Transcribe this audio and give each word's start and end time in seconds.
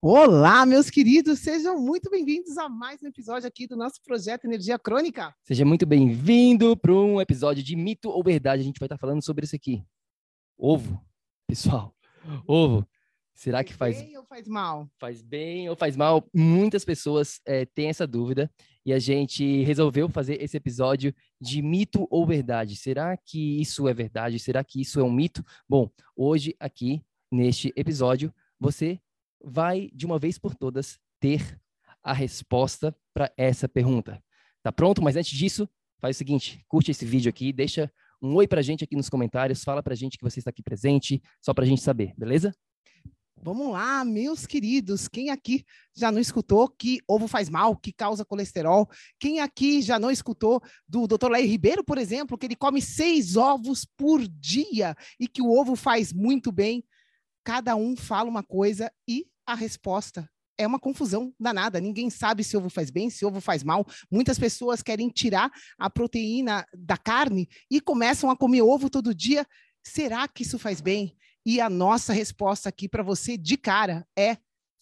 Olá, 0.00 0.64
meus 0.64 0.90
queridos, 0.90 1.40
sejam 1.40 1.76
muito 1.76 2.08
bem-vindos 2.08 2.56
a 2.56 2.68
mais 2.68 3.02
um 3.02 3.08
episódio 3.08 3.48
aqui 3.48 3.66
do 3.66 3.76
nosso 3.76 4.00
projeto 4.00 4.44
Energia 4.44 4.78
Crônica. 4.78 5.34
Seja 5.42 5.64
muito 5.64 5.84
bem-vindo 5.84 6.76
para 6.76 6.92
um 6.92 7.20
episódio 7.20 7.64
de 7.64 7.74
mito 7.74 8.08
ou 8.08 8.22
verdade. 8.22 8.62
A 8.62 8.64
gente 8.64 8.78
vai 8.78 8.86
estar 8.86 8.96
falando 8.96 9.24
sobre 9.24 9.44
isso 9.44 9.56
aqui. 9.56 9.84
Ovo, 10.56 11.04
pessoal, 11.48 11.92
ovo. 12.46 12.86
Será 13.34 13.64
que 13.64 13.74
faz 13.74 14.00
bem 14.00 14.16
ou 14.16 14.24
faz 14.24 14.46
mal? 14.46 14.88
Faz 15.00 15.20
bem 15.20 15.68
ou 15.68 15.74
faz 15.74 15.96
mal? 15.96 16.24
Muitas 16.32 16.84
pessoas 16.84 17.40
é, 17.44 17.66
têm 17.66 17.88
essa 17.88 18.06
dúvida 18.06 18.48
e 18.86 18.92
a 18.92 19.00
gente 19.00 19.64
resolveu 19.64 20.08
fazer 20.08 20.40
esse 20.40 20.56
episódio 20.56 21.12
de 21.40 21.60
mito 21.60 22.06
ou 22.08 22.24
verdade. 22.24 22.76
Será 22.76 23.16
que 23.16 23.60
isso 23.60 23.88
é 23.88 23.94
verdade? 23.94 24.38
Será 24.38 24.62
que 24.62 24.80
isso 24.80 25.00
é 25.00 25.02
um 25.02 25.10
mito? 25.10 25.44
Bom, 25.68 25.90
hoje 26.14 26.54
aqui 26.60 27.02
neste 27.32 27.72
episódio 27.74 28.32
você 28.60 29.00
vai, 29.42 29.90
de 29.92 30.06
uma 30.06 30.18
vez 30.18 30.38
por 30.38 30.54
todas, 30.54 30.98
ter 31.20 31.60
a 32.02 32.12
resposta 32.12 32.96
para 33.12 33.32
essa 33.36 33.68
pergunta. 33.68 34.22
Tá 34.62 34.72
pronto? 34.72 35.02
Mas 35.02 35.16
antes 35.16 35.36
disso, 35.36 35.68
faz 36.00 36.16
o 36.16 36.18
seguinte: 36.18 36.64
curte 36.68 36.90
esse 36.90 37.04
vídeo 37.04 37.30
aqui, 37.30 37.52
deixa 37.52 37.90
um 38.20 38.34
oi 38.34 38.48
para 38.48 38.60
a 38.60 38.62
gente 38.62 38.82
aqui 38.82 38.96
nos 38.96 39.08
comentários, 39.08 39.62
fala 39.62 39.82
para 39.82 39.92
a 39.92 39.96
gente 39.96 40.18
que 40.18 40.24
você 40.24 40.40
está 40.40 40.50
aqui 40.50 40.62
presente, 40.62 41.22
só 41.40 41.54
para 41.54 41.64
a 41.64 41.66
gente 41.66 41.82
saber, 41.82 42.12
beleza? 42.16 42.52
Vamos 43.40 43.70
lá, 43.70 44.04
meus 44.04 44.46
queridos. 44.46 45.06
Quem 45.06 45.30
aqui 45.30 45.64
já 45.96 46.10
não 46.10 46.20
escutou 46.20 46.68
que 46.68 46.98
ovo 47.06 47.28
faz 47.28 47.48
mal, 47.48 47.76
que 47.76 47.92
causa 47.92 48.24
colesterol? 48.24 48.88
Quem 49.18 49.38
aqui 49.38 49.80
já 49.80 49.96
não 49.96 50.10
escutou 50.10 50.60
do 50.88 51.06
Dr. 51.06 51.30
Leir 51.30 51.48
Ribeiro, 51.48 51.84
por 51.84 51.98
exemplo, 51.98 52.36
que 52.36 52.46
ele 52.46 52.56
come 52.56 52.82
seis 52.82 53.36
ovos 53.36 53.86
por 53.96 54.26
dia 54.26 54.96
e 55.20 55.28
que 55.28 55.40
o 55.40 55.50
ovo 55.50 55.76
faz 55.76 56.12
muito 56.12 56.50
bem? 56.50 56.84
Cada 57.48 57.74
um 57.74 57.96
fala 57.96 58.28
uma 58.28 58.42
coisa 58.42 58.92
e 59.08 59.24
a 59.46 59.54
resposta 59.54 60.30
é 60.58 60.66
uma 60.66 60.78
confusão 60.78 61.32
danada. 61.40 61.80
Ninguém 61.80 62.10
sabe 62.10 62.44
se 62.44 62.54
ovo 62.58 62.68
faz 62.68 62.90
bem, 62.90 63.08
se 63.08 63.24
ovo 63.24 63.40
faz 63.40 63.64
mal. 63.64 63.86
Muitas 64.12 64.38
pessoas 64.38 64.82
querem 64.82 65.08
tirar 65.08 65.50
a 65.78 65.88
proteína 65.88 66.66
da 66.74 66.98
carne 66.98 67.48
e 67.70 67.80
começam 67.80 68.30
a 68.30 68.36
comer 68.36 68.60
ovo 68.60 68.90
todo 68.90 69.14
dia. 69.14 69.46
Será 69.82 70.28
que 70.28 70.42
isso 70.42 70.58
faz 70.58 70.82
bem? 70.82 71.16
E 71.42 71.58
a 71.58 71.70
nossa 71.70 72.12
resposta 72.12 72.68
aqui 72.68 72.86
para 72.86 73.02
você 73.02 73.38
de 73.38 73.56
cara 73.56 74.06
é 74.14 74.36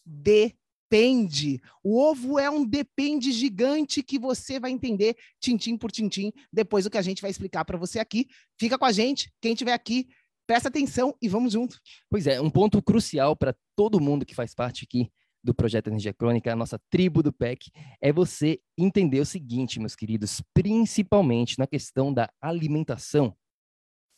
depende. 0.04 1.60
O 1.84 2.02
ovo 2.02 2.36
é 2.36 2.50
um 2.50 2.66
depende 2.66 3.30
gigante 3.30 4.02
que 4.02 4.18
você 4.18 4.58
vai 4.58 4.72
entender 4.72 5.16
tintim 5.38 5.78
por 5.78 5.92
tintim 5.92 6.32
depois 6.52 6.82
do 6.82 6.90
que 6.90 6.98
a 6.98 7.02
gente 7.02 7.22
vai 7.22 7.30
explicar 7.30 7.64
para 7.64 7.78
você 7.78 8.00
aqui. 8.00 8.26
Fica 8.58 8.76
com 8.76 8.84
a 8.84 8.90
gente, 8.90 9.32
quem 9.40 9.52
estiver 9.52 9.72
aqui, 9.72 10.08
Presta 10.46 10.68
atenção 10.68 11.14
e 11.20 11.28
vamos 11.28 11.52
junto. 11.52 11.80
Pois 12.08 12.26
é, 12.26 12.40
um 12.40 12.50
ponto 12.50 12.80
crucial 12.80 13.34
para 13.34 13.56
todo 13.74 14.00
mundo 14.00 14.24
que 14.24 14.34
faz 14.34 14.54
parte 14.54 14.84
aqui 14.84 15.10
do 15.42 15.54
projeto 15.54 15.88
Energia 15.88 16.12
Crônica, 16.12 16.52
a 16.52 16.56
nossa 16.56 16.78
tribo 16.90 17.22
do 17.22 17.32
PEC, 17.32 17.70
é 18.00 18.12
você 18.12 18.60
entender 18.76 19.20
o 19.20 19.26
seguinte, 19.26 19.78
meus 19.78 19.94
queridos, 19.94 20.42
principalmente 20.52 21.58
na 21.58 21.66
questão 21.66 22.12
da 22.12 22.28
alimentação. 22.40 23.36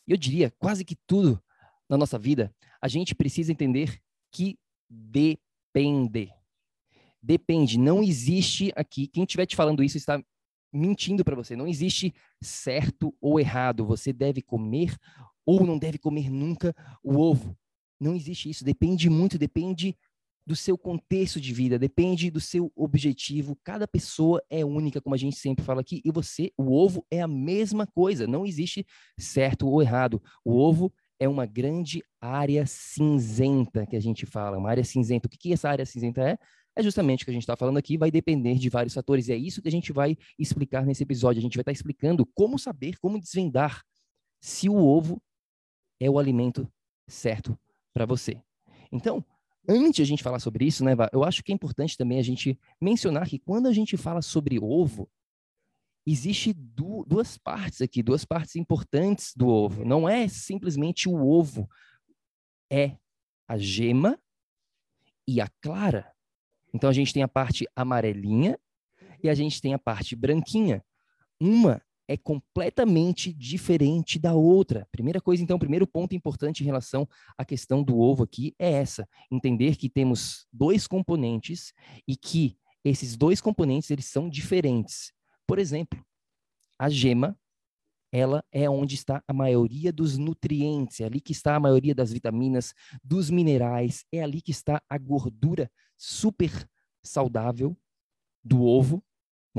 Eu 0.07 0.17
diria 0.17 0.51
quase 0.57 0.83
que 0.83 0.95
tudo 1.07 1.41
na 1.87 1.97
nossa 1.97 2.17
vida, 2.17 2.53
a 2.81 2.87
gente 2.87 3.15
precisa 3.15 3.51
entender 3.51 3.99
que 4.31 4.57
depende. 4.89 6.31
Depende, 7.21 7.77
não 7.77 8.01
existe 8.01 8.71
aqui, 8.75 9.07
quem 9.07 9.23
estiver 9.23 9.45
te 9.45 9.55
falando 9.55 9.83
isso 9.83 9.97
está 9.97 10.23
mentindo 10.71 11.23
para 11.23 11.35
você, 11.35 11.55
não 11.55 11.67
existe 11.67 12.13
certo 12.41 13.13
ou 13.19 13.39
errado, 13.39 13.85
você 13.85 14.13
deve 14.13 14.41
comer 14.41 14.95
ou 15.49 15.65
não 15.65 15.79
deve 15.79 15.97
comer 15.97 16.29
nunca 16.29 16.75
o 17.03 17.17
ovo. 17.17 17.57
Não 17.99 18.15
existe 18.15 18.51
isso. 18.51 18.63
Depende 18.63 19.09
muito, 19.09 19.35
depende 19.35 19.97
do 20.45 20.55
seu 20.55 20.77
contexto 20.77 21.41
de 21.41 21.51
vida, 21.51 21.79
depende 21.79 22.29
do 22.29 22.39
seu 22.39 22.71
objetivo. 22.75 23.57
Cada 23.63 23.87
pessoa 23.87 24.43
é 24.47 24.63
única, 24.63 25.01
como 25.01 25.15
a 25.15 25.17
gente 25.17 25.37
sempre 25.37 25.65
fala 25.65 25.81
aqui, 25.81 26.01
e 26.05 26.11
você, 26.11 26.51
o 26.55 26.71
ovo 26.71 27.03
é 27.09 27.19
a 27.19 27.27
mesma 27.27 27.87
coisa. 27.87 28.27
Não 28.27 28.45
existe 28.45 28.85
certo 29.17 29.67
ou 29.67 29.81
errado. 29.81 30.21
O 30.45 30.55
ovo 30.55 30.93
é 31.19 31.27
uma 31.27 31.47
grande 31.47 32.03
área 32.21 32.67
cinzenta 32.67 33.87
que 33.87 33.95
a 33.95 33.99
gente 33.99 34.27
fala, 34.27 34.55
uma 34.55 34.69
área 34.69 34.83
cinzenta. 34.83 35.25
O 35.27 35.29
que, 35.31 35.37
que 35.37 35.51
essa 35.51 35.67
área 35.67 35.85
cinzenta 35.85 36.21
é? 36.21 36.37
É 36.75 36.83
justamente 36.83 37.23
o 37.23 37.25
que 37.25 37.31
a 37.31 37.33
gente 37.33 37.43
está 37.43 37.55
falando 37.55 37.77
aqui, 37.77 37.97
vai 37.97 38.11
depender 38.11 38.55
de 38.55 38.69
vários 38.69 38.93
fatores, 38.93 39.27
e 39.27 39.33
é 39.33 39.35
isso 39.35 39.63
que 39.63 39.67
a 39.67 39.71
gente 39.71 39.91
vai 39.91 40.15
explicar 40.37 40.85
nesse 40.85 41.01
episódio. 41.01 41.39
A 41.39 41.41
gente 41.41 41.55
vai 41.55 41.63
estar 41.63 41.71
tá 41.71 41.75
explicando 41.75 42.23
como 42.35 42.59
saber, 42.59 42.99
como 42.99 43.19
desvendar 43.19 43.81
se 44.39 44.69
o 44.69 44.75
ovo 44.75 45.19
é 45.99 46.09
o 46.09 46.19
alimento 46.19 46.71
certo 47.07 47.57
para 47.93 48.05
você. 48.05 48.41
Então, 48.91 49.23
antes 49.67 49.95
de 49.95 50.01
a 50.01 50.05
gente 50.05 50.23
falar 50.23 50.39
sobre 50.39 50.65
isso, 50.65 50.83
né, 50.83 50.93
eu 51.11 51.23
acho 51.23 51.43
que 51.43 51.51
é 51.51 51.55
importante 51.55 51.97
também 51.97 52.19
a 52.19 52.23
gente 52.23 52.57
mencionar 52.81 53.27
que 53.27 53.39
quando 53.39 53.67
a 53.67 53.73
gente 53.73 53.97
fala 53.97 54.21
sobre 54.21 54.59
ovo, 54.59 55.09
existe 56.05 56.53
du 56.53 57.05
duas 57.05 57.37
partes 57.37 57.81
aqui, 57.81 58.01
duas 58.01 58.25
partes 58.25 58.55
importantes 58.55 59.33
do 59.35 59.47
ovo. 59.47 59.85
Não 59.85 60.07
é 60.07 60.27
simplesmente 60.27 61.07
o 61.07 61.15
ovo, 61.15 61.69
é 62.71 62.97
a 63.47 63.57
gema 63.57 64.19
e 65.27 65.41
a 65.41 65.47
clara. 65.61 66.11
Então 66.73 66.89
a 66.89 66.93
gente 66.93 67.13
tem 67.13 67.23
a 67.23 67.27
parte 67.27 67.67
amarelinha 67.75 68.59
e 69.23 69.29
a 69.29 69.33
gente 69.33 69.61
tem 69.61 69.73
a 69.73 69.79
parte 69.79 70.15
branquinha. 70.15 70.83
Uma 71.39 71.81
é 72.09 72.17
completamente 72.17 73.31
diferente 73.31 74.17
da 74.17 74.33
outra. 74.33 74.87
Primeira 74.91 75.21
coisa, 75.21 75.43
então, 75.43 75.59
primeiro 75.59 75.85
ponto 75.85 76.15
importante 76.15 76.63
em 76.63 76.65
relação 76.65 77.07
à 77.37 77.45
questão 77.45 77.83
do 77.83 77.99
ovo 77.99 78.23
aqui 78.23 78.55
é 78.57 78.71
essa: 78.71 79.07
entender 79.31 79.75
que 79.75 79.87
temos 79.87 80.47
dois 80.51 80.87
componentes 80.87 81.71
e 82.07 82.17
que 82.17 82.57
esses 82.83 83.15
dois 83.15 83.39
componentes 83.39 83.91
eles 83.91 84.05
são 84.05 84.27
diferentes. 84.27 85.13
Por 85.45 85.59
exemplo, 85.59 86.03
a 86.79 86.89
gema, 86.89 87.37
ela 88.11 88.43
é 88.51 88.67
onde 88.67 88.95
está 88.95 89.23
a 89.27 89.33
maioria 89.33 89.93
dos 89.93 90.17
nutrientes, 90.17 91.01
é 91.01 91.05
ali 91.05 91.21
que 91.21 91.31
está 91.31 91.55
a 91.55 91.59
maioria 91.59 91.93
das 91.93 92.11
vitaminas, 92.11 92.73
dos 93.03 93.29
minerais, 93.29 94.03
é 94.11 94.23
ali 94.23 94.41
que 94.41 94.49
está 94.49 94.81
a 94.89 94.97
gordura 94.97 95.69
super 95.95 96.67
saudável 97.03 97.77
do 98.43 98.63
ovo 98.63 99.03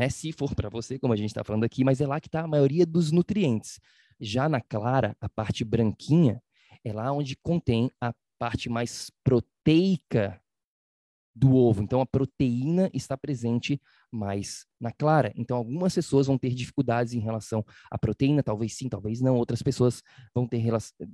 né? 0.01 0.09
Se 0.09 0.33
for 0.33 0.55
para 0.55 0.71
você, 0.71 0.99
como 0.99 1.13
a 1.13 1.17
gente 1.17 1.29
está 1.29 1.45
falando 1.45 1.65
aqui, 1.65 1.85
mas 1.85 2.01
é 2.01 2.07
lá 2.07 2.19
que 2.19 2.29
está 2.29 2.41
a 2.41 2.47
maioria 2.47 2.87
dos 2.87 3.13
nutrientes. 3.13 3.79
Já 4.19 4.49
na 4.49 4.59
clara, 4.59 5.15
a 5.21 5.29
parte 5.29 5.63
branquinha, 5.63 6.43
é 6.83 6.91
lá 6.91 7.13
onde 7.13 7.37
contém 7.37 7.91
a 8.01 8.15
parte 8.39 8.71
mais 8.71 9.11
proteica 9.23 10.41
do 11.37 11.55
ovo. 11.55 11.83
Então, 11.83 12.01
a 12.01 12.07
proteína 12.07 12.91
está 12.95 13.15
presente 13.15 13.79
mais 14.11 14.65
na 14.81 14.91
clara. 14.91 15.35
Então, 15.37 15.59
algumas 15.59 15.95
pessoas 15.95 16.27
vão 16.27 16.39
ter 16.39 16.55
dificuldades 16.55 17.13
em 17.13 17.21
relação 17.21 17.63
à 17.91 17.99
proteína, 17.99 18.43
talvez 18.43 18.75
sim, 18.75 18.89
talvez 18.89 19.21
não. 19.21 19.37
Outras 19.37 19.63
pessoas 19.63 20.03
vão 20.35 20.47
ter 20.47 20.65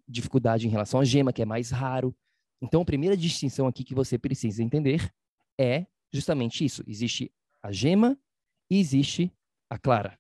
dificuldade 0.07 0.69
em 0.69 0.71
relação 0.71 1.01
à 1.01 1.05
gema, 1.05 1.33
que 1.33 1.43
é 1.43 1.45
mais 1.45 1.71
raro. 1.71 2.15
Então, 2.63 2.83
a 2.83 2.85
primeira 2.85 3.17
distinção 3.17 3.67
aqui 3.67 3.83
que 3.83 3.95
você 3.97 4.17
precisa 4.17 4.63
entender 4.63 5.13
é 5.59 5.87
justamente 6.13 6.65
isso. 6.65 6.85
Existe 6.87 7.33
a 7.61 7.73
gema 7.73 8.17
e 8.71 8.79
existe 8.79 9.33
a 9.71 9.79
clara. 9.79 10.19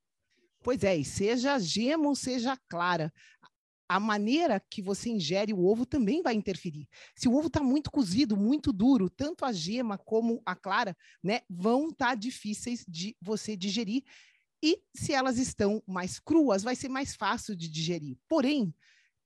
Pois 0.62 0.82
é, 0.82 0.96
e 0.96 1.04
seja 1.04 1.58
gema 1.58 2.08
ou 2.08 2.16
seja 2.16 2.56
clara, 2.69 3.12
a 3.88 4.00
maneira 4.00 4.60
que 4.69 4.82
você 4.82 5.08
ingere 5.10 5.52
o 5.52 5.64
ovo 5.64 5.87
também 5.87 6.22
vai 6.22 6.34
interferir. 6.34 6.88
Se 7.14 7.28
o 7.28 7.34
ovo 7.34 7.46
está 7.46 7.62
muito 7.62 7.90
cozido, 7.90 8.37
muito 8.37 8.72
duro, 8.72 9.08
tanto 9.08 9.44
a 9.44 9.52
gema 9.52 9.96
como 9.96 10.43
a 10.44 10.56
clara, 10.56 10.96
né, 11.22 11.40
vão 11.48 11.88
estar 11.88 12.08
tá 12.08 12.14
difíceis 12.14 12.84
de 12.88 13.16
você 13.20 13.56
digerir. 13.56 14.02
E 14.62 14.82
se 14.94 15.12
elas 15.12 15.38
estão 15.38 15.82
mais 15.87 16.19
cruas, 16.19 16.62
vai 16.62 16.75
ser 16.75 16.88
mais 16.88 17.14
fácil 17.14 17.54
de 17.54 17.69
digerir. 17.69 18.16
Porém, 18.28 18.75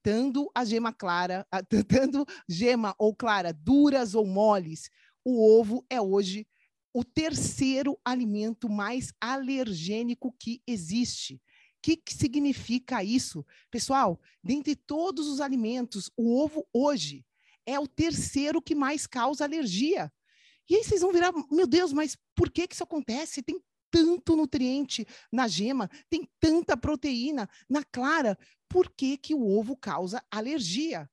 tanto 0.03 0.51
a 0.55 0.65
gema 0.65 0.93
clara, 0.93 1.47
tanto 1.89 2.27
gema 2.49 2.95
ou 2.99 3.15
clara 3.15 3.53
duras 3.53 4.15
ou 4.15 4.27
moles, 4.27 4.91
o 5.25 5.59
ovo 5.59 5.85
é 5.89 6.01
hoje 6.01 6.47
o 6.93 7.05
terceiro 7.05 7.99
alimento 8.05 8.69
mais 8.69 9.13
alergênico 9.21 10.35
que 10.39 10.63
existe 10.67 11.41
que, 11.83 11.97
que 11.97 12.15
significa 12.15 13.03
isso? 13.03 13.45
Pessoal, 13.71 14.21
dentre 14.43 14.77
todos 14.77 15.27
os 15.27 15.41
alimentos, 15.41 16.11
o 16.17 16.37
ovo 16.39 16.67
hoje 16.73 17.25
é 17.67 17.79
o 17.79 17.87
terceiro 17.87 18.61
que 18.61 18.75
mais 18.75 19.07
causa 19.07 19.45
alergia. 19.45 20.13
E 20.69 20.77
aí 20.77 20.85
vocês 20.85 21.01
vão 21.01 21.13
virar, 21.13 21.33
meu 21.51 21.67
Deus, 21.67 21.93
mas 21.93 22.17
por 22.35 22.51
que, 22.51 22.67
que 22.69 22.75
isso 22.75 22.85
acontece? 22.85 23.43
Tem 23.43 23.61
tanto 23.91 24.37
nutriente 24.37 25.07
na 25.33 25.49
gema, 25.49 25.91
tem 26.09 26.29
tanta 26.39 26.77
proteína 26.77 27.49
na 27.69 27.83
clara. 27.83 28.39
Por 28.69 28.91
que, 28.91 29.17
que 29.17 29.35
o 29.35 29.49
ovo 29.49 29.77
causa 29.77 30.23
alergia? 30.31 31.11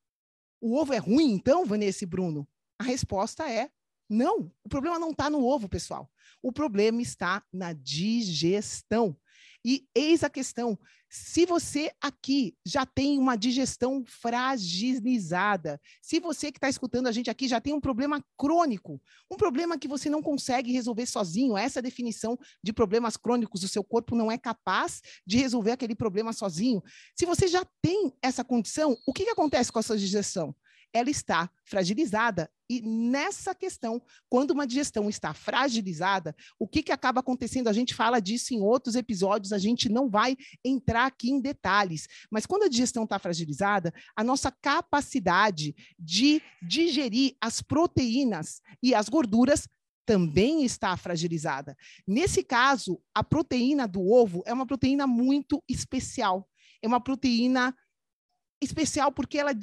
O 0.62 0.76
ovo 0.76 0.94
é 0.94 0.98
ruim, 0.98 1.32
então, 1.32 1.66
Vanessa 1.66 2.04
e 2.04 2.08
Bruno? 2.08 2.48
A 2.80 2.84
resposta 2.84 3.50
é 3.50 3.72
não. 4.10 4.52
O 4.64 4.70
problema 4.70 4.98
não 4.98 5.12
está 5.12 5.30
no 5.30 5.46
ovo, 5.46 5.68
pessoal. 5.68 6.10
O 6.42 6.52
problema 6.52 7.02
está 7.02 7.44
na 7.52 7.74
digestão. 7.74 9.18
E 9.66 9.86
eis 9.94 10.24
a 10.24 10.30
questão: 10.30 10.80
se 11.10 11.46
você 11.46 11.92
aqui 12.02 12.56
já 12.66 12.86
tem 12.86 13.20
uma 13.20 13.36
digestão 13.36 14.04
fragilizada, 14.06 15.82
se 16.02 16.20
você 16.20 16.52
que 16.52 16.58
está 16.58 16.70
escutando 16.70 17.08
a 17.08 17.12
gente 17.12 17.30
aqui 17.30 17.48
já 17.48 17.60
tem 17.60 17.74
um 17.74 17.82
problema 17.82 18.24
crônico, 18.38 19.02
um 19.30 19.36
problema 19.36 19.78
que 19.78 19.88
você 19.88 20.10
não 20.10 20.22
consegue 20.22 20.72
resolver 20.72 21.06
sozinho, 21.06 21.58
essa 21.58 21.82
definição 21.82 22.38
de 22.64 22.72
problemas 22.72 23.18
crônicos, 23.18 23.64
o 23.64 23.68
seu 23.68 23.84
corpo 23.84 24.16
não 24.16 24.32
é 24.32 24.38
capaz 24.38 25.02
de 25.26 25.38
resolver 25.38 25.72
aquele 25.72 25.96
problema 25.96 26.32
sozinho. 26.32 26.82
Se 27.18 27.26
você 27.26 27.48
já 27.48 27.66
tem 27.82 28.14
essa 28.22 28.44
condição, 28.44 28.98
o 29.06 29.12
que, 29.12 29.26
que 29.26 29.32
acontece 29.32 29.72
com 29.72 29.80
a 29.80 29.84
sua 29.84 29.98
digestão? 29.98 30.56
ela 30.94 31.10
está 31.10 31.50
fragilizada. 31.66 32.50
E 32.70 32.82
nessa 32.82 33.56
questão, 33.56 34.02
quando 34.30 34.52
uma 34.52 34.68
digestão 34.68 35.10
está 35.10 35.34
fragilizada, 35.34 36.36
o 36.60 36.68
que, 36.68 36.84
que 36.84 36.92
acaba 36.92 37.22
acontecendo? 37.22 37.70
A 37.70 37.74
gente 37.74 37.96
fala 37.96 38.20
disso 38.20 38.54
em 38.54 38.62
outros 38.62 38.96
episódios, 38.96 39.54
a 39.54 39.58
gente 39.58 39.88
não 39.88 40.10
vai 40.10 40.36
entrar 40.64 41.06
aqui 41.06 41.30
em 41.30 41.40
detalhes. 41.40 42.08
Mas 42.30 42.46
quando 42.46 42.64
a 42.64 42.70
digestão 42.70 43.06
está 43.06 43.18
fragilizada, 43.18 43.94
a 44.16 44.24
nossa 44.24 44.52
capacidade 44.52 45.74
de 45.98 46.42
digerir 46.62 47.36
as 47.42 47.62
proteínas 47.62 48.62
e 48.84 48.94
as 48.94 49.08
gorduras 49.08 49.68
também 50.06 50.64
está 50.64 50.96
fragilizada. 50.96 51.76
Nesse 52.08 52.44
caso, 52.44 53.02
a 53.14 53.24
proteína 53.24 53.88
do 53.88 54.02
ovo 54.10 54.42
é 54.46 54.54
uma 54.54 54.66
proteína 54.66 55.06
muito 55.06 55.62
especial. 55.70 56.48
É 56.82 56.88
uma 56.88 57.02
proteína 57.02 57.76
especial 58.62 59.12
porque 59.12 59.38
ela 59.38 59.54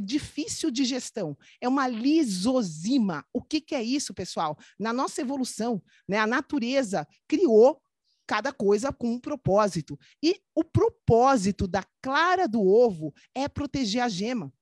difícil 0.00 0.70
de 0.70 0.84
gestão. 0.84 1.36
É 1.60 1.68
uma 1.68 1.86
lisozima. 1.86 3.24
O 3.32 3.42
que, 3.42 3.60
que 3.60 3.74
é 3.74 3.82
isso, 3.82 4.14
pessoal? 4.14 4.58
Na 4.78 4.92
nossa 4.92 5.20
evolução, 5.20 5.82
né, 6.08 6.18
a 6.18 6.26
natureza 6.26 7.06
criou 7.28 7.80
cada 8.26 8.52
coisa 8.52 8.92
com 8.92 9.12
um 9.12 9.20
propósito. 9.20 9.98
E 10.22 10.40
o 10.54 10.64
propósito 10.64 11.68
da 11.68 11.84
clara 12.02 12.48
do 12.48 12.60
ovo 12.60 13.14
é 13.34 13.48
proteger 13.48 14.02
a 14.02 14.08
gema. 14.08 14.52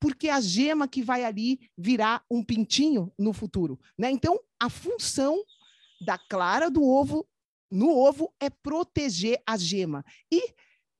Porque 0.00 0.28
a 0.28 0.40
gema 0.40 0.86
que 0.86 1.02
vai 1.02 1.24
ali 1.24 1.58
virar 1.76 2.24
um 2.30 2.44
pintinho 2.44 3.12
no 3.18 3.32
futuro. 3.32 3.80
Né? 3.98 4.10
Então, 4.10 4.38
a 4.60 4.70
função 4.70 5.42
da 6.00 6.16
clara 6.16 6.70
do 6.70 6.84
ovo 6.84 7.28
no 7.70 7.90
ovo 7.90 8.32
é 8.40 8.48
proteger 8.48 9.42
a 9.44 9.56
gema. 9.56 10.04
E 10.32 10.54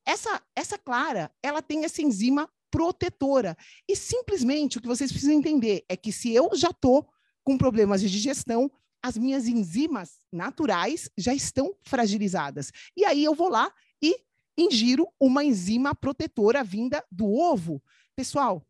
essa, 0.04 0.42
essa 0.56 0.76
clara, 0.76 1.30
ela 1.42 1.62
tem 1.62 1.84
essa 1.84 2.02
enzima 2.02 2.50
protetora. 2.70 3.56
E 3.88 3.96
simplesmente 3.96 4.78
o 4.78 4.80
que 4.80 4.88
vocês 4.88 5.10
precisam 5.10 5.34
entender 5.34 5.84
é 5.88 5.96
que 5.96 6.12
se 6.12 6.32
eu 6.32 6.50
já 6.54 6.70
estou 6.70 7.08
com 7.44 7.56
problemas 7.56 8.00
de 8.00 8.10
digestão, 8.10 8.70
as 9.02 9.16
minhas 9.16 9.46
enzimas 9.46 10.18
naturais 10.32 11.08
já 11.16 11.32
estão 11.34 11.74
fragilizadas. 11.82 12.72
E 12.96 13.04
aí 13.04 13.24
eu 13.24 13.34
vou 13.34 13.48
lá 13.48 13.72
e 14.02 14.16
ingiro 14.56 15.08
uma 15.20 15.44
enzima 15.44 15.94
protetora 15.94 16.64
vinda 16.64 17.04
do 17.10 17.32
ovo. 17.32 17.82
Pessoal, 18.16 18.66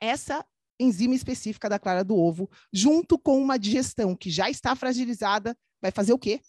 essa 0.00 0.44
enzima 0.80 1.14
específica 1.14 1.68
da 1.68 1.78
clara 1.78 2.02
do 2.02 2.16
ovo, 2.16 2.50
junto 2.72 3.18
com 3.18 3.40
uma 3.40 3.58
digestão 3.58 4.16
que 4.16 4.30
já 4.30 4.50
está 4.50 4.74
fragilizada, 4.74 5.56
vai 5.80 5.90
fazer 5.90 6.12
o 6.12 6.18
quê? 6.18 6.40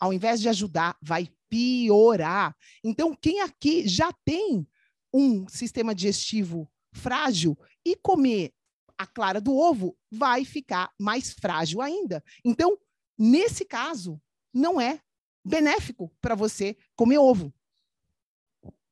Ao 0.00 0.12
invés 0.12 0.40
de 0.40 0.48
ajudar, 0.48 0.96
vai 1.00 1.28
piorar. 1.48 2.56
Então, 2.82 3.14
quem 3.14 3.40
aqui 3.40 3.86
já 3.86 4.12
tem 4.24 4.66
um 5.12 5.46
sistema 5.48 5.94
digestivo 5.94 6.70
frágil 6.92 7.58
e 7.84 7.96
comer 7.96 8.52
a 8.96 9.06
clara 9.06 9.40
do 9.40 9.56
ovo 9.56 9.96
vai 10.10 10.44
ficar 10.44 10.92
mais 10.98 11.32
frágil 11.32 11.80
ainda. 11.80 12.22
Então, 12.44 12.78
nesse 13.18 13.64
caso, 13.64 14.20
não 14.52 14.80
é 14.80 15.00
benéfico 15.44 16.12
para 16.20 16.34
você 16.34 16.76
comer 16.94 17.18
ovo. 17.18 17.52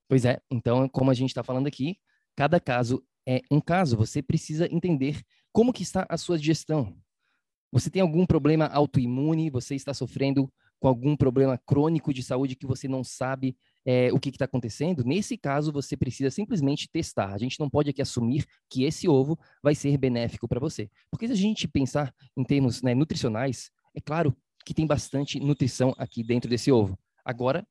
Pois 0.09 0.25
é, 0.25 0.41
então, 0.51 0.89
como 0.89 1.11
a 1.11 1.15
gente 1.15 1.31
está 1.31 1.45
falando 1.45 1.69
aqui, 1.69 1.97
cada 2.35 2.59
caso 2.59 3.05
é 3.27 3.41
um 3.51 3.61
caso. 3.61 3.97
Você 3.97 4.21
precisa 4.21 4.67
entender 4.73 5.23
como 5.53 5.73
que 5.73 5.83
está 5.83 6.07
a 6.09 6.17
sua 6.17 6.37
digestão. 6.37 6.97
Você 7.71 7.89
tem 7.89 8.03
algum 8.03 8.27
problema 8.27 8.67
autoimune? 8.67 9.51
Você 9.51 9.77
está 9.77 9.95
sofrendo 9.95 10.53
com 10.81 10.89
algum 10.89 11.17
problema 11.17 11.57
crônico 11.59 12.13
de 12.13 12.23
saúde 12.23 12.57
que 12.57 12.67
você 12.67 12.89
não 12.89 13.05
sabe 13.05 13.57
é, 13.85 14.13
o 14.13 14.19
que 14.19 14.29
está 14.29 14.45
acontecendo, 14.45 15.05
nesse 15.05 15.37
caso 15.37 15.73
você 15.73 15.97
precisa 15.97 16.31
simplesmente 16.31 16.89
testar. 16.89 17.33
A 17.33 17.39
gente 17.39 17.59
não 17.59 17.69
pode 17.69 17.91
aqui 17.91 18.03
assumir 18.03 18.47
que 18.69 18.85
esse 18.85 19.09
ovo 19.09 19.39
vai 19.63 19.75
ser 19.75 19.97
benéfico 19.97 20.47
para 20.47 20.61
você. 20.61 20.91
Porque 21.11 21.27
se 21.27 21.33
a 21.33 21.37
gente 21.37 21.67
pensar 21.67 22.15
em 22.37 22.45
termos 22.45 22.83
né, 22.83 22.95
nutricionais, 22.95 23.71
é 23.95 24.01
claro 24.01 24.37
que 24.65 24.75
tem 24.75 24.87
bastante 24.87 25.41
nutrição 25.41 25.95
aqui 25.97 26.23
dentro 26.23 26.49
desse 26.49 26.71
ovo. 26.71 26.99
Agora, 27.25 27.67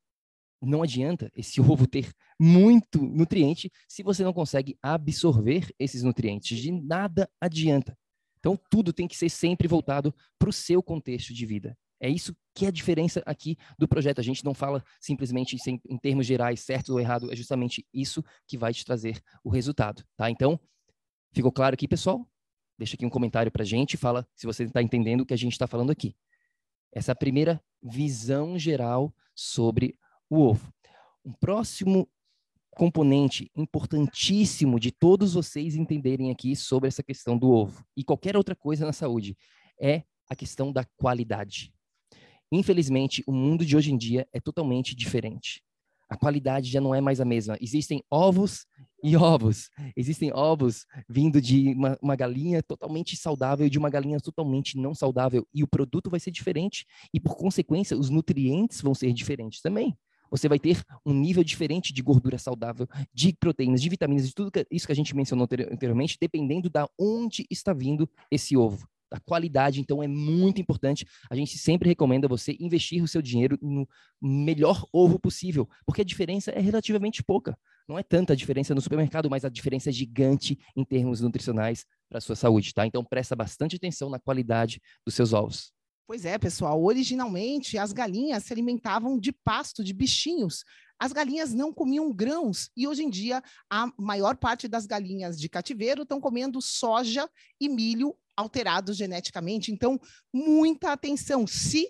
não 0.62 0.84
adianta 0.84 1.32
esse 1.36 1.62
ovo 1.62 1.88
ter 1.88 2.12
muito 2.40 3.02
nutriente 3.02 3.72
se 3.88 4.04
você 4.04 4.24
não 4.24 4.34
consegue 4.34 4.78
absorver 4.82 5.68
esses 5.78 6.04
nutrientes. 6.04 6.58
De 6.58 6.72
nada 6.72 7.30
adianta. 7.40 7.98
Então, 8.40 8.58
tudo 8.70 8.94
tem 8.94 9.08
que 9.08 9.18
ser 9.18 9.30
sempre 9.30 9.68
voltado 9.68 10.16
para 10.38 10.50
o 10.50 10.54
seu 10.54 10.82
contexto 10.82 11.34
de 11.34 11.46
vida. 11.46 11.78
É 12.00 12.10
isso 12.10 12.36
que 12.54 12.66
é 12.66 12.70
a 12.70 12.72
diferença 12.72 13.22
aqui 13.26 13.58
do 13.78 13.88
projeto. 13.88 14.20
A 14.20 14.24
gente 14.24 14.44
não 14.46 14.54
fala 14.54 14.84
simplesmente 15.00 15.58
em, 15.68 15.98
termos 15.98 16.26
gerais, 16.26 16.62
certo 16.62 16.94
ou 16.94 17.00
errado, 17.00 17.32
é 17.32 17.36
justamente 17.36 17.86
isso 17.94 18.24
que 18.48 18.58
vai 18.58 18.74
te 18.74 18.86
trazer 18.86 19.22
o 19.44 19.50
resultado, 19.50 20.04
tá? 20.16 20.30
Então, 20.30 20.60
ficou 21.34 21.52
claro 21.52 21.74
aqui, 21.74 21.88
pessoal? 21.88 22.26
Deixa 22.78 22.96
aqui 22.96 23.06
um 23.06 23.10
comentário 23.10 23.52
para 23.52 23.64
a 23.64 23.66
gente, 23.66 23.98
fala 23.98 24.26
se 24.34 24.46
você 24.46 24.64
está 24.64 24.82
entendendo 24.82 25.22
o 25.22 25.26
que 25.26 25.34
a 25.34 25.38
gente 25.38 25.52
está 25.52 25.68
falando 25.68 25.92
aqui. 25.92 26.16
Essa 26.92 27.12
é 27.12 27.16
primeira 27.16 27.62
visão 27.84 28.58
geral 28.58 29.14
sobre 29.36 29.98
o 30.30 30.40
ovo. 30.40 30.74
Um 31.26 31.34
próximo 31.34 32.10
componente 32.72 33.52
importantíssimo 33.56 34.80
de 34.80 34.92
todos 34.92 35.34
vocês 35.34 35.76
entenderem 35.76 36.32
aqui 36.32 36.56
sobre 36.56 36.88
essa 36.88 37.04
questão 37.04 37.38
do 37.38 37.50
ovo 37.50 37.86
e 37.96 38.06
qualquer 38.06 38.38
outra 38.38 38.56
coisa 38.56 38.86
na 38.86 38.94
saúde 38.94 39.38
é 39.80 40.04
a 40.30 40.36
questão 40.36 40.72
da 40.72 40.86
qualidade. 40.96 41.74
Infelizmente, 42.52 43.24
o 43.28 43.32
mundo 43.32 43.66
de 43.66 43.76
hoje 43.76 43.92
em 43.92 43.98
dia 43.98 44.28
é 44.34 44.40
totalmente 44.40 44.96
diferente. 44.96 45.62
A 46.10 46.18
qualidade 46.18 46.72
já 46.72 46.82
não 46.82 46.96
é 46.96 47.00
mais 47.00 47.22
a 47.22 47.26
mesma. 47.26 47.56
Existem 47.62 48.04
ovos 48.10 48.66
e 49.04 49.16
ovos. 49.16 49.70
Existem 49.96 50.34
ovos 50.34 50.86
vindo 51.08 51.40
de 51.40 51.70
uma, 51.74 51.98
uma, 52.02 52.16
galinha 52.16 52.64
totalmente 52.64 53.16
saudável 53.16 53.68
e 53.68 53.70
de 53.70 53.78
uma 53.78 53.92
galinha 53.92 54.20
totalmente 54.20 54.76
não 54.76 54.96
saudável. 54.96 55.48
E 55.54 55.64
o 55.64 55.68
produto 55.68 56.10
vai 56.10 56.20
ser 56.20 56.32
diferente. 56.32 56.84
E, 57.14 57.20
por 57.20 57.38
consequência, 57.38 57.96
os 57.96 58.10
nutrientes 58.10 58.82
vão 58.82 58.96
ser 58.96 59.14
diferentes 59.14 59.62
também. 59.62 59.96
Você 60.32 60.48
vai 60.48 60.60
ter 60.60 60.84
um 61.06 61.14
nível 61.14 61.44
diferente 61.44 61.94
de 61.94 62.02
gordura 62.02 62.38
saudável, 62.38 62.88
de 63.14 63.34
proteínas, 63.34 63.82
de 63.82 63.90
vitaminas, 63.90 64.28
de 64.28 64.34
tudo 64.34 64.52
isso 64.72 64.86
que 64.86 64.92
a 64.92 64.96
gente 64.96 65.16
mencionou 65.16 65.48
anteriormente, 65.72 66.18
dependendo 66.20 66.70
da 66.70 66.88
onde 67.00 67.46
está 67.50 67.74
vindo 67.74 68.10
esse 68.32 68.58
ovo. 68.58 68.88
Da 69.12 69.20
qualidade. 69.20 69.80
Então, 69.80 70.02
é 70.04 70.08
muito 70.08 70.62
importante. 70.62 71.06
A 71.30 71.36
gente 71.36 71.58
sempre 71.58 71.90
recomenda 71.90 72.28
você 72.28 72.56
investir 72.60 73.04
o 73.04 73.08
seu 73.08 73.22
dinheiro 73.22 73.58
no 73.62 73.88
melhor 74.22 74.86
ovo 74.94 75.20
possível, 75.20 75.68
porque 75.86 76.02
a 76.02 76.06
diferença 76.06 76.52
é 76.52 76.60
relativamente 76.60 77.24
pouca. 77.24 77.58
Não 77.88 77.98
é 77.98 78.04
tanta 78.04 78.34
a 78.34 78.36
diferença 78.36 78.76
no 78.76 78.82
supermercado, 78.82 79.30
mas 79.30 79.44
a 79.44 79.50
diferença 79.50 79.90
é 79.90 79.94
gigante 79.94 80.60
em 80.76 80.86
termos 80.86 81.22
nutricionais 81.22 81.86
para 82.08 82.20
a 82.20 82.22
sua 82.22 82.36
saúde, 82.36 82.74
tá? 82.74 82.86
Então, 82.86 83.04
presta 83.04 83.36
bastante 83.36 83.78
atenção 83.78 84.10
na 84.10 84.20
qualidade 84.20 84.82
dos 85.06 85.16
seus 85.16 85.34
ovos. 85.34 85.74
Pois 86.10 86.26
é, 86.26 86.40
pessoal. 86.40 86.84
Originalmente, 86.84 87.78
as 87.78 87.94
galinhas 87.94 88.44
se 88.44 88.52
alimentavam 88.52 89.20
de 89.20 89.32
pasto 89.32 89.84
de 89.84 89.94
bichinhos. 89.94 90.64
As 91.00 91.14
galinhas 91.14 91.54
não 91.54 91.72
comiam 91.72 92.12
grãos 92.12 92.70
e 92.76 92.88
hoje 92.88 93.04
em 93.04 93.10
dia 93.10 93.42
a 93.70 93.90
maior 93.98 94.36
parte 94.36 94.68
das 94.68 94.86
galinhas 94.86 95.40
de 95.40 95.48
cativeiro 95.48 96.02
estão 96.02 96.20
comendo 96.20 96.62
soja 96.62 97.30
e 97.62 97.70
milho 97.70 98.16
alterados 98.40 98.96
geneticamente. 98.96 99.72
Então, 99.72 100.00
muita 100.34 100.94
atenção. 100.94 101.46
Se 101.46 101.88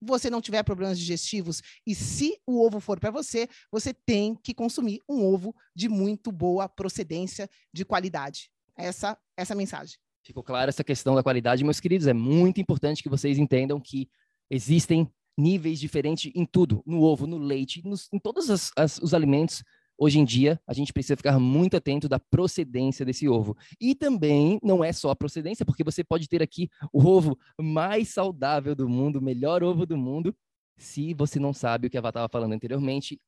você 0.00 0.28
não 0.28 0.42
tiver 0.42 0.62
problemas 0.62 0.98
digestivos 0.98 1.62
e 1.86 1.94
se 1.94 2.38
o 2.46 2.64
ovo 2.64 2.80
for 2.80 3.00
para 3.00 3.10
você, 3.10 3.48
você 3.72 3.94
tem 3.94 4.36
que 4.36 4.52
consumir 4.52 5.00
um 5.08 5.24
ovo 5.24 5.54
de 5.74 5.88
muito 5.88 6.30
boa 6.30 6.68
procedência, 6.68 7.48
de 7.72 7.84
qualidade. 7.84 8.50
Essa 8.76 9.18
essa 9.36 9.54
é 9.54 9.56
mensagem. 9.56 9.96
Ficou 10.22 10.42
clara 10.42 10.68
essa 10.68 10.84
questão 10.84 11.14
da 11.14 11.22
qualidade, 11.22 11.64
meus 11.64 11.80
queridos. 11.80 12.06
É 12.06 12.12
muito 12.12 12.60
importante 12.60 13.02
que 13.02 13.08
vocês 13.08 13.38
entendam 13.38 13.80
que 13.80 14.08
existem 14.50 15.10
níveis 15.38 15.78
diferentes 15.78 16.32
em 16.34 16.44
tudo, 16.44 16.82
no 16.86 17.02
ovo, 17.02 17.26
no 17.26 17.38
leite, 17.38 17.86
nos, 17.86 18.08
em 18.12 18.18
todos 18.18 18.50
as, 18.50 18.70
as, 18.76 18.98
os 18.98 19.14
alimentos. 19.14 19.62
Hoje 19.98 20.18
em 20.18 20.24
dia, 20.24 20.60
a 20.66 20.74
gente 20.74 20.92
precisa 20.92 21.16
ficar 21.16 21.38
muito 21.38 21.76
atento 21.76 22.08
da 22.08 22.18
procedência 22.18 23.04
desse 23.04 23.28
ovo. 23.28 23.56
E 23.80 23.94
também 23.94 24.58
não 24.62 24.84
é 24.84 24.92
só 24.92 25.10
a 25.10 25.16
procedência, 25.16 25.64
porque 25.64 25.82
você 25.82 26.04
pode 26.04 26.28
ter 26.28 26.42
aqui 26.42 26.68
o 26.92 27.06
ovo 27.06 27.38
mais 27.58 28.10
saudável 28.10 28.74
do 28.74 28.88
mundo, 28.88 29.18
o 29.18 29.22
melhor 29.22 29.62
ovo 29.62 29.86
do 29.86 29.96
mundo, 29.96 30.36
se 30.76 31.14
você 31.14 31.40
não 31.40 31.54
sabe 31.54 31.86
o 31.86 31.90
que 31.90 31.96
a 31.96 32.00
Vá 32.00 32.10
estava 32.10 32.28
falando 32.28 32.52
anteriormente, 32.52 33.18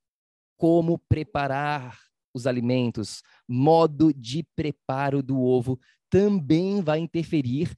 como 0.59 0.99
preparar 1.09 1.97
os 2.35 2.47
alimentos, 2.47 3.23
modo 3.49 4.13
de 4.13 4.45
preparo 4.55 5.23
do 5.23 5.41
ovo 5.41 5.79
também 6.11 6.83
vai 6.83 6.99
interferir 6.99 7.75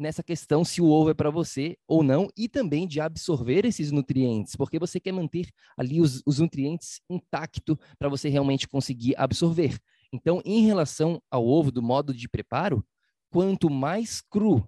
nessa 0.00 0.22
questão 0.22 0.64
se 0.64 0.80
o 0.80 0.86
ovo 0.86 1.10
é 1.10 1.14
para 1.14 1.30
você 1.30 1.76
ou 1.86 2.02
não, 2.02 2.28
e 2.36 2.48
também 2.48 2.88
de 2.88 3.00
absorver 3.00 3.66
esses 3.66 3.92
nutrientes, 3.92 4.56
porque 4.56 4.78
você 4.78 4.98
quer 4.98 5.12
manter 5.12 5.48
ali 5.76 6.00
os, 6.00 6.22
os 6.26 6.38
nutrientes 6.38 7.00
intactos 7.08 7.76
para 7.98 8.08
você 8.08 8.30
realmente 8.30 8.66
conseguir 8.66 9.14
absorver. 9.16 9.78
Então, 10.12 10.40
em 10.44 10.64
relação 10.64 11.22
ao 11.30 11.46
ovo, 11.46 11.70
do 11.70 11.82
modo 11.82 12.14
de 12.14 12.28
preparo, 12.28 12.84
quanto 13.30 13.68
mais 13.68 14.22
cru 14.22 14.66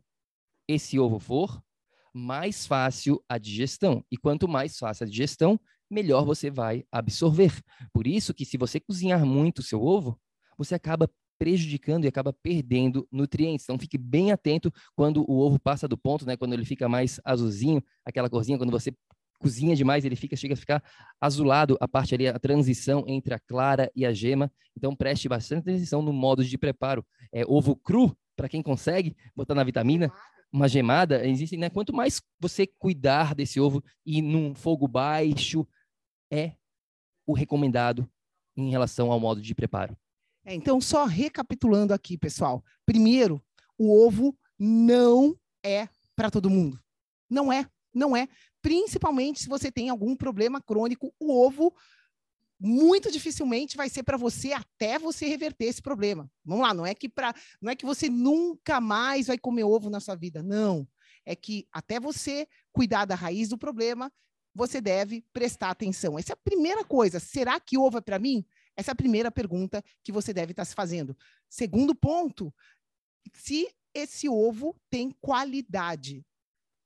esse 0.69 0.99
ovo 0.99 1.19
for, 1.19 1.63
mais 2.15 2.67
fácil 2.67 3.23
a 3.27 3.39
digestão. 3.39 4.05
E 4.11 4.19
quanto 4.19 4.47
mais 4.47 4.79
fácil 4.79 5.05
a 5.05 5.09
digestão, 5.09 5.59
melhor 5.91 6.25
você 6.25 6.51
vai 6.51 6.85
absorver. 6.93 7.59
Por 7.93 8.07
isso 8.07 8.35
que 8.35 8.45
se 8.45 8.59
você 8.59 8.79
cozinhar 8.79 9.25
muito 9.25 9.61
o 9.61 9.63
seu 9.63 9.83
ovo, 9.83 10.21
você 10.59 10.75
acaba 10.75 11.11
prejudicando 11.43 12.05
e 12.05 12.09
acaba 12.09 12.33
perdendo 12.33 13.05
nutrientes. 13.11 13.65
Então 13.65 13.77
fique 13.77 13.99
bem 13.99 14.31
atento 14.31 14.73
quando 14.95 15.29
o 15.29 15.41
ovo 15.41 15.59
passa 15.59 15.89
do 15.89 15.99
ponto, 15.99 16.25
né? 16.25 16.37
Quando 16.37 16.53
ele 16.53 16.65
fica 16.65 16.89
mais 16.89 17.21
azulzinho, 17.25 17.83
aquela 18.05 18.31
corzinha, 18.31 18.57
quando 18.57 18.71
você 18.71 18.95
cozinha 19.41 19.75
demais, 19.75 20.05
ele 20.05 20.15
fica 20.15 20.37
chega 20.37 20.55
a 20.55 20.57
ficar 20.57 20.85
azulado 21.21 21.77
a 21.81 21.89
parte 21.89 22.15
ali, 22.15 22.29
a 22.29 22.39
transição 22.39 23.03
entre 23.09 23.35
a 23.35 23.41
clara 23.41 23.91
e 23.97 24.07
a 24.07 24.13
gema. 24.13 24.53
Então 24.77 24.95
preste 24.95 25.29
bastante 25.29 25.69
atenção 25.69 26.01
no 26.01 26.13
modo 26.13 26.45
de 26.45 26.57
preparo. 26.57 27.05
É 27.33 27.43
ovo 27.45 27.75
cru, 27.75 28.17
para 28.37 28.49
quem 28.49 28.63
consegue, 28.63 29.17
botar 29.35 29.57
na 29.57 29.65
vitamina, 29.65 30.13
uma 30.53 30.69
gemada, 30.69 31.27
existem, 31.27 31.59
né? 31.59 31.69
Quanto 31.69 31.93
mais 31.93 32.23
você 32.39 32.69
cuidar 32.69 33.35
desse 33.35 33.59
ovo 33.59 33.83
e 34.07 34.23
num 34.23 34.55
fogo 34.55 34.87
baixo, 34.87 35.67
é 36.31 36.53
o 37.27 37.33
recomendado 37.33 38.09
em 38.57 38.71
relação 38.71 39.11
ao 39.11 39.19
modo 39.19 39.43
de 39.43 39.57
preparo. 39.57 39.97
É, 40.45 40.55
então, 40.55 40.81
só 40.81 41.05
recapitulando 41.05 41.95
aqui, 41.95 42.19
pessoal. 42.19 42.65
Primeiro, 42.85 43.43
o 43.79 44.05
ovo 44.05 44.37
não 44.59 45.37
é 45.63 45.89
para 46.17 46.31
todo 46.31 46.51
mundo. 46.51 46.81
Não 47.31 47.53
é, 47.53 47.67
não 47.95 48.17
é. 48.17 48.29
Principalmente 48.61 49.41
se 49.41 49.49
você 49.49 49.71
tem 49.71 49.89
algum 49.89 50.17
problema 50.17 50.61
crônico, 50.61 51.15
o 51.19 51.33
ovo 51.33 51.75
muito 52.65 53.11
dificilmente 53.11 53.77
vai 53.77 53.89
ser 53.89 54.05
para 54.05 54.17
você 54.17 54.53
até 54.53 54.99
você 54.99 55.27
reverter 55.27 55.65
esse 55.65 55.83
problema. 55.83 56.31
Vamos 56.45 56.63
lá, 56.63 56.73
não 56.73 56.87
é 56.87 56.95
que 56.95 57.09
para, 57.09 57.35
não 57.61 57.73
é 57.73 57.75
que 57.75 57.85
você 57.85 58.09
nunca 58.09 58.81
mais 58.81 59.27
vai 59.27 59.37
comer 59.37 59.65
ovo 59.65 59.91
na 59.91 59.99
sua 59.99 60.15
vida, 60.15 60.43
não. 60.43 60.87
É 61.27 61.35
que 61.35 61.67
até 61.73 61.99
você 61.99 62.47
cuidar 62.73 63.05
da 63.05 63.17
raiz 63.17 63.49
do 63.49 63.59
problema, 63.59 64.13
você 64.55 64.81
deve 64.81 65.25
prestar 65.33 65.71
atenção. 65.71 66.19
Essa 66.19 66.33
é 66.33 66.35
a 66.35 66.45
primeira 66.45 66.85
coisa. 66.85 67.19
Será 67.19 67.59
que 67.59 67.79
ovo 67.79 67.99
é 67.99 68.01
para 68.01 68.19
mim? 68.19 68.45
Essa 68.77 68.91
é 68.91 68.93
a 68.93 68.97
primeira 68.97 69.31
pergunta 69.31 69.83
que 70.03 70.13
você 70.13 70.33
deve 70.33 70.53
estar 70.53 70.65
se 70.65 70.75
fazendo. 70.75 71.17
Segundo 71.49 71.95
ponto, 71.95 72.53
se 73.35 73.69
esse 73.95 74.29
ovo 74.29 74.75
tem 74.91 75.11
qualidade. 75.21 76.25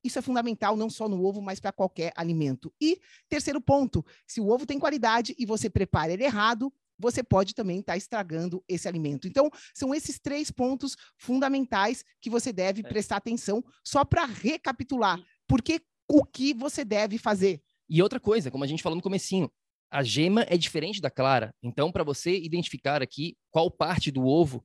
Isso 0.02 0.18
é 0.18 0.22
fundamental 0.22 0.76
não 0.76 0.88
só 0.88 1.08
no 1.08 1.24
ovo, 1.24 1.42
mas 1.42 1.58
para 1.58 1.72
qualquer 1.72 2.12
alimento. 2.16 2.72
E 2.80 3.00
terceiro 3.28 3.60
ponto, 3.60 4.04
se 4.26 4.40
o 4.40 4.48
ovo 4.48 4.66
tem 4.66 4.78
qualidade 4.78 5.34
e 5.38 5.44
você 5.44 5.68
prepara 5.68 6.12
ele 6.12 6.24
errado, 6.24 6.72
você 6.98 7.22
pode 7.22 7.54
também 7.54 7.80
estar 7.80 7.96
estragando 7.96 8.64
esse 8.68 8.88
alimento. 8.88 9.26
Então, 9.26 9.50
são 9.74 9.94
esses 9.94 10.18
três 10.18 10.50
pontos 10.50 10.96
fundamentais 11.18 12.04
que 12.20 12.30
você 12.30 12.52
deve 12.52 12.80
é. 12.80 12.88
prestar 12.88 13.16
atenção, 13.16 13.62
só 13.84 14.04
para 14.04 14.24
recapitular. 14.24 15.20
Porque 15.46 15.80
o 16.08 16.24
que 16.24 16.54
você 16.54 16.84
deve 16.84 17.18
fazer? 17.18 17.60
E 17.88 18.02
outra 18.02 18.18
coisa, 18.18 18.50
como 18.50 18.64
a 18.64 18.66
gente 18.66 18.82
falou 18.82 18.96
no 18.96 19.02
comecinho, 19.02 19.50
a 19.90 20.02
gema 20.02 20.44
é 20.48 20.56
diferente 20.56 21.00
da 21.00 21.10
clara. 21.10 21.54
Então, 21.62 21.92
para 21.92 22.04
você 22.04 22.38
identificar 22.38 23.02
aqui 23.02 23.36
qual 23.50 23.70
parte 23.70 24.10
do 24.10 24.26
ovo 24.26 24.64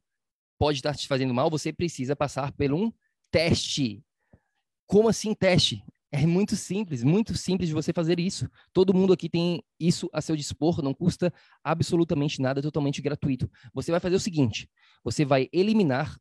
pode 0.60 0.80
estar 0.80 0.96
te 0.96 1.08
fazendo 1.08 1.34
mal, 1.34 1.50
você 1.50 1.74
precisa 1.74 2.16
passar 2.16 2.52
por 2.52 2.72
um 2.74 2.92
teste. 3.32 4.04
Como 4.86 5.10
assim 5.10 5.34
teste? 5.34 5.84
É 6.12 6.26
muito 6.26 6.58
simples, 6.58 7.04
muito 7.04 7.38
simples 7.38 7.70
de 7.70 7.74
você 7.74 7.94
fazer 7.94 8.20
isso. 8.20 8.50
Todo 8.74 8.94
mundo 8.94 9.14
aqui 9.14 9.30
tem 9.30 9.64
isso 9.80 10.10
a 10.12 10.22
seu 10.22 10.36
dispor, 10.36 10.82
não 10.82 10.94
custa 10.94 11.34
absolutamente 11.64 12.42
nada, 12.42 12.60
é 12.60 12.64
totalmente 12.64 13.02
gratuito. 13.02 13.50
Você 13.74 13.92
vai 13.92 14.00
fazer 14.02 14.16
o 14.16 14.20
seguinte: 14.20 14.70
você 15.04 15.24
vai 15.24 15.48
eliminar 15.54 16.20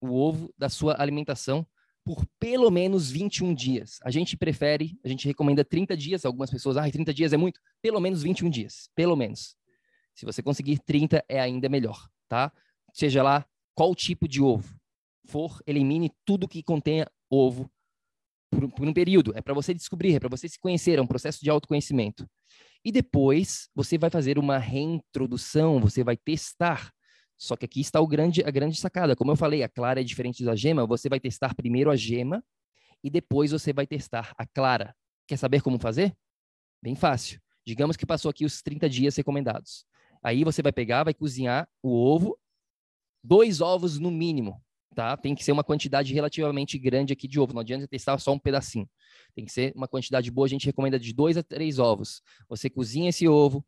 o 0.00 0.14
ovo 0.14 0.52
da 0.58 0.68
sua 0.68 1.00
alimentação 1.00 1.64
por 2.04 2.26
pelo 2.38 2.70
menos 2.70 3.10
21 3.10 3.54
dias. 3.54 3.98
A 4.02 4.10
gente 4.10 4.36
prefere, 4.36 4.98
a 5.04 5.08
gente 5.08 5.26
recomenda 5.26 5.64
30 5.64 5.96
dias, 5.96 6.24
algumas 6.24 6.50
pessoas, 6.50 6.76
ah, 6.76 6.90
30 6.90 7.12
dias 7.12 7.32
é 7.32 7.36
muito, 7.36 7.60
pelo 7.82 8.00
menos 8.00 8.22
21 8.22 8.50
dias, 8.50 8.88
pelo 8.94 9.16
menos. 9.16 9.56
Se 10.14 10.24
você 10.24 10.42
conseguir 10.42 10.78
30 10.78 11.24
é 11.28 11.40
ainda 11.40 11.68
melhor, 11.68 12.08
tá? 12.28 12.52
Seja 12.92 13.22
lá 13.22 13.46
qual 13.74 13.94
tipo 13.94 14.26
de 14.26 14.42
ovo 14.42 14.78
for, 15.26 15.62
elimine 15.66 16.10
tudo 16.24 16.48
que 16.48 16.62
contenha 16.62 17.06
ovo 17.30 17.70
por, 18.50 18.68
por 18.72 18.88
um 18.88 18.92
período. 18.92 19.32
É 19.36 19.40
para 19.40 19.54
você 19.54 19.72
descobrir, 19.72 20.14
é 20.14 20.20
para 20.20 20.28
você 20.28 20.48
se 20.48 20.58
conhecer, 20.58 20.98
é 20.98 21.02
um 21.02 21.06
processo 21.06 21.40
de 21.40 21.48
autoconhecimento. 21.48 22.28
E 22.84 22.90
depois 22.90 23.68
você 23.74 23.96
vai 23.96 24.10
fazer 24.10 24.38
uma 24.38 24.58
reintrodução, 24.58 25.80
você 25.80 26.02
vai 26.02 26.16
testar 26.16 26.92
só 27.40 27.56
que 27.56 27.64
aqui 27.64 27.80
está 27.80 27.98
o 27.98 28.06
grande, 28.06 28.44
a 28.44 28.50
grande 28.50 28.78
sacada. 28.78 29.16
Como 29.16 29.30
eu 29.30 29.36
falei, 29.36 29.62
a 29.62 29.68
clara 29.68 30.02
é 30.02 30.04
diferente 30.04 30.44
da 30.44 30.54
gema. 30.54 30.86
Você 30.86 31.08
vai 31.08 31.18
testar 31.18 31.54
primeiro 31.54 31.90
a 31.90 31.96
gema 31.96 32.44
e 33.02 33.08
depois 33.08 33.50
você 33.50 33.72
vai 33.72 33.86
testar 33.86 34.34
a 34.36 34.46
clara. 34.46 34.94
Quer 35.26 35.38
saber 35.38 35.62
como 35.62 35.78
fazer? 35.78 36.14
Bem 36.82 36.94
fácil. 36.94 37.40
Digamos 37.66 37.96
que 37.96 38.04
passou 38.04 38.28
aqui 38.28 38.44
os 38.44 38.60
30 38.60 38.90
dias 38.90 39.16
recomendados. 39.16 39.86
Aí 40.22 40.44
você 40.44 40.60
vai 40.60 40.70
pegar, 40.70 41.04
vai 41.04 41.14
cozinhar 41.14 41.66
o 41.82 41.88
ovo, 41.88 42.38
dois 43.24 43.62
ovos 43.62 43.98
no 43.98 44.10
mínimo, 44.10 44.62
tá? 44.94 45.16
Tem 45.16 45.34
que 45.34 45.42
ser 45.42 45.52
uma 45.52 45.64
quantidade 45.64 46.12
relativamente 46.12 46.78
grande 46.78 47.14
aqui 47.14 47.26
de 47.26 47.40
ovo. 47.40 47.54
Não 47.54 47.62
adianta 47.62 47.88
testar 47.88 48.18
só 48.18 48.34
um 48.34 48.38
pedacinho. 48.38 48.86
Tem 49.34 49.46
que 49.46 49.52
ser 49.52 49.72
uma 49.74 49.88
quantidade 49.88 50.30
boa. 50.30 50.44
A 50.44 50.50
gente 50.50 50.66
recomenda 50.66 51.00
de 51.00 51.14
dois 51.14 51.38
a 51.38 51.42
três 51.42 51.78
ovos. 51.78 52.20
Você 52.50 52.68
cozinha 52.68 53.08
esse 53.08 53.26
ovo 53.26 53.64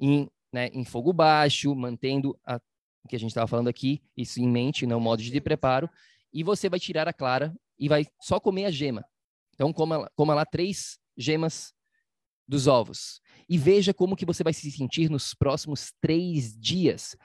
em, 0.00 0.30
né, 0.50 0.68
em 0.68 0.82
fogo 0.82 1.12
baixo, 1.12 1.74
mantendo 1.74 2.38
a 2.42 2.58
que 3.08 3.16
a 3.16 3.18
gente 3.18 3.30
estava 3.30 3.46
falando 3.46 3.68
aqui, 3.68 4.02
isso 4.16 4.40
em 4.40 4.48
mente, 4.48 4.86
não 4.86 5.00
modo 5.00 5.22
de 5.22 5.40
preparo, 5.40 5.88
e 6.32 6.42
você 6.42 6.68
vai 6.68 6.80
tirar 6.80 7.08
a 7.08 7.12
clara 7.12 7.54
e 7.78 7.88
vai 7.88 8.06
só 8.20 8.38
comer 8.38 8.66
a 8.66 8.70
gema. 8.70 9.04
Então, 9.54 9.72
coma, 9.72 10.10
coma 10.14 10.34
lá 10.34 10.46
três 10.46 10.98
gemas 11.16 11.72
dos 12.46 12.66
ovos. 12.66 13.20
E 13.48 13.58
veja 13.58 13.92
como 13.92 14.16
que 14.16 14.24
você 14.24 14.42
vai 14.42 14.52
se 14.52 14.70
sentir 14.70 15.10
nos 15.10 15.34
próximos 15.34 15.92
três 16.00 16.56
dias. 16.58 17.16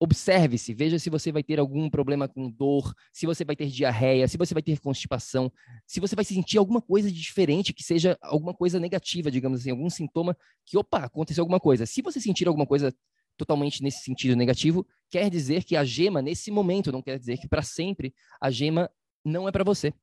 Observe-se, 0.00 0.72
veja 0.72 0.98
se 0.98 1.10
você 1.10 1.30
vai 1.30 1.42
ter 1.42 1.58
algum 1.58 1.90
problema 1.90 2.28
com 2.28 2.50
dor, 2.50 2.94
se 3.12 3.26
você 3.26 3.44
vai 3.44 3.56
ter 3.56 3.66
diarreia, 3.66 4.26
se 4.26 4.38
você 4.38 4.54
vai 4.54 4.62
ter 4.62 4.78
constipação, 4.78 5.52
se 5.86 6.00
você 6.00 6.14
vai 6.14 6.24
sentir 6.24 6.56
alguma 6.56 6.80
coisa 6.80 7.10
diferente, 7.10 7.74
que 7.74 7.82
seja 7.82 8.16
alguma 8.22 8.54
coisa 8.54 8.80
negativa, 8.80 9.30
digamos 9.30 9.60
assim, 9.60 9.70
algum 9.70 9.90
sintoma 9.90 10.36
que, 10.64 10.78
opa, 10.78 10.98
aconteceu 11.04 11.42
alguma 11.42 11.60
coisa. 11.60 11.84
Se 11.84 12.00
você 12.00 12.20
sentir 12.20 12.48
alguma 12.48 12.66
coisa 12.66 12.94
totalmente 13.38 13.82
nesse 13.82 14.00
sentido 14.00 14.36
negativo, 14.36 14.86
quer 15.08 15.30
dizer 15.30 15.64
que 15.64 15.76
a 15.76 15.84
gema, 15.84 16.20
nesse 16.20 16.50
momento, 16.50 16.92
não 16.92 17.00
quer 17.00 17.18
dizer 17.18 17.38
que 17.38 17.48
para 17.48 17.62
sempre, 17.62 18.12
a 18.40 18.50
gema 18.50 18.90
não 19.24 19.48
é 19.48 19.52
para 19.52 19.64
você. 19.64 19.94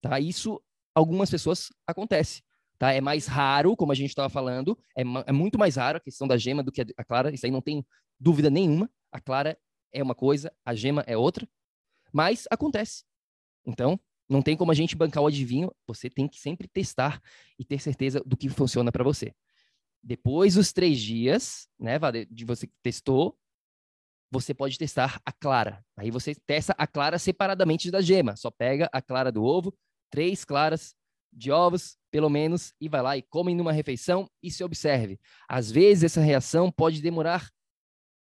Tá? 0.00 0.20
Isso 0.20 0.62
algumas 0.94 1.30
pessoas 1.30 1.70
acontece. 1.86 2.42
Tá? 2.78 2.92
É 2.92 3.00
mais 3.00 3.26
raro, 3.26 3.76
como 3.76 3.92
a 3.92 3.94
gente 3.94 4.10
estava 4.10 4.28
falando, 4.28 4.78
é, 4.96 5.02
é, 5.02 5.32
muito 5.32 5.58
mais 5.58 5.76
raro 5.76 5.96
a 5.96 6.00
questão 6.00 6.28
da 6.28 6.36
gema 6.36 6.62
do 6.62 6.70
que 6.70 6.82
a 6.96 7.04
clara. 7.04 7.32
Isso 7.32 7.46
aí 7.46 7.50
não 7.52 7.62
tem 7.62 7.84
dúvida 8.20 8.50
nenhuma. 8.50 8.90
A 9.10 9.20
clara 9.20 9.58
é 9.92 10.02
uma 10.02 10.14
coisa, 10.14 10.52
a 10.64 10.74
gema 10.74 11.02
é 11.06 11.16
outra. 11.16 11.48
Mas 12.12 12.46
acontece. 12.50 13.04
Então, 13.64 13.98
não 14.28 14.42
tem 14.42 14.56
como 14.56 14.70
a 14.70 14.74
gente 14.74 14.96
bancar 14.96 15.22
o 15.22 15.26
adivinho. 15.26 15.72
Você 15.86 16.10
tem 16.10 16.28
que 16.28 16.38
sempre 16.38 16.68
testar 16.68 17.20
e 17.58 17.64
ter 17.64 17.80
certeza 17.80 18.22
do 18.26 18.36
que 18.36 18.48
funciona 18.48 18.92
para 18.92 19.04
você. 19.04 19.34
Depois 20.02 20.54
dos 20.54 20.72
três 20.72 20.98
dias, 20.98 21.68
né, 21.78 21.98
de 22.28 22.44
você 22.44 22.68
testou, 22.82 23.38
você 24.32 24.52
pode 24.52 24.78
testar 24.78 25.20
a 25.24 25.30
clara. 25.30 25.84
Aí 25.96 26.10
você 26.10 26.34
testa 26.34 26.74
a 26.76 26.86
clara 26.86 27.18
separadamente 27.18 27.90
da 27.90 28.00
gema. 28.00 28.34
Só 28.34 28.50
pega 28.50 28.88
a 28.90 29.00
clara 29.00 29.30
do 29.30 29.44
ovo, 29.44 29.72
três 30.10 30.44
claras 30.44 30.94
de 31.30 31.52
ovos, 31.52 31.96
pelo 32.10 32.28
menos, 32.28 32.72
e 32.80 32.88
vai 32.88 33.02
lá 33.02 33.16
e 33.16 33.22
come 33.22 33.54
numa 33.54 33.72
refeição 33.72 34.28
e 34.42 34.50
se 34.50 34.64
observe. 34.64 35.20
Às 35.48 35.70
vezes 35.70 36.04
essa 36.04 36.20
reação 36.20 36.72
pode 36.72 37.00
demorar 37.00 37.50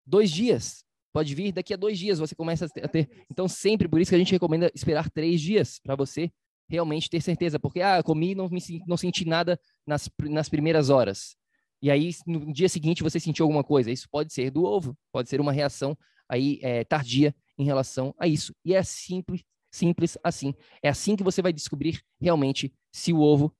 dois 0.04 0.30
dias. 0.30 0.84
Pode 1.12 1.32
vir 1.32 1.52
daqui 1.52 1.72
a 1.72 1.76
dois 1.76 1.96
dias, 1.96 2.18
você 2.18 2.34
começa 2.34 2.66
a 2.66 2.88
ter. 2.88 3.08
Então, 3.30 3.48
sempre, 3.48 3.88
por 3.88 4.00
isso 4.00 4.10
que 4.10 4.16
a 4.16 4.18
gente 4.18 4.32
recomenda 4.32 4.70
esperar 4.74 5.08
três 5.08 5.40
dias 5.40 5.78
para 5.78 5.94
você 5.94 6.30
realmente 6.68 7.08
ter 7.08 7.22
certeza. 7.22 7.58
Porque, 7.58 7.80
ah, 7.80 8.02
comi 8.02 8.32
e 8.32 8.34
não, 8.34 8.48
me, 8.48 8.60
não 8.84 8.96
senti 8.96 9.24
nada 9.24 9.58
nas, 9.86 10.10
nas 10.28 10.48
primeiras 10.48 10.90
horas 10.90 11.36
e 11.84 11.90
aí 11.90 12.12
no 12.26 12.50
dia 12.50 12.66
seguinte 12.66 13.02
você 13.02 13.20
sentiu 13.20 13.44
alguma 13.44 13.62
coisa. 13.62 13.90
Isso 13.90 14.08
pode 14.10 14.32
ser 14.32 14.50
do 14.50 14.64
ovo, 14.64 14.96
pode 15.12 15.28
ser 15.28 15.38
uma 15.38 15.52
reação 15.52 15.94
aí 16.26 16.58
é, 16.62 16.82
tardia 16.82 17.36
em 17.58 17.64
relação 17.66 18.14
a 18.18 18.26
isso. 18.26 18.54
E 18.64 18.74
é 18.74 18.82
simples, 18.82 19.44
simples 19.70 20.16
assim. 20.24 20.54
É 20.82 20.88
assim 20.88 21.14
que 21.14 21.22
você 21.22 21.42
vai 21.42 21.52
descobrir 21.52 22.00
realmente 22.18 22.72
se 22.90 23.12
o 23.12 23.20
ovo 23.20 23.54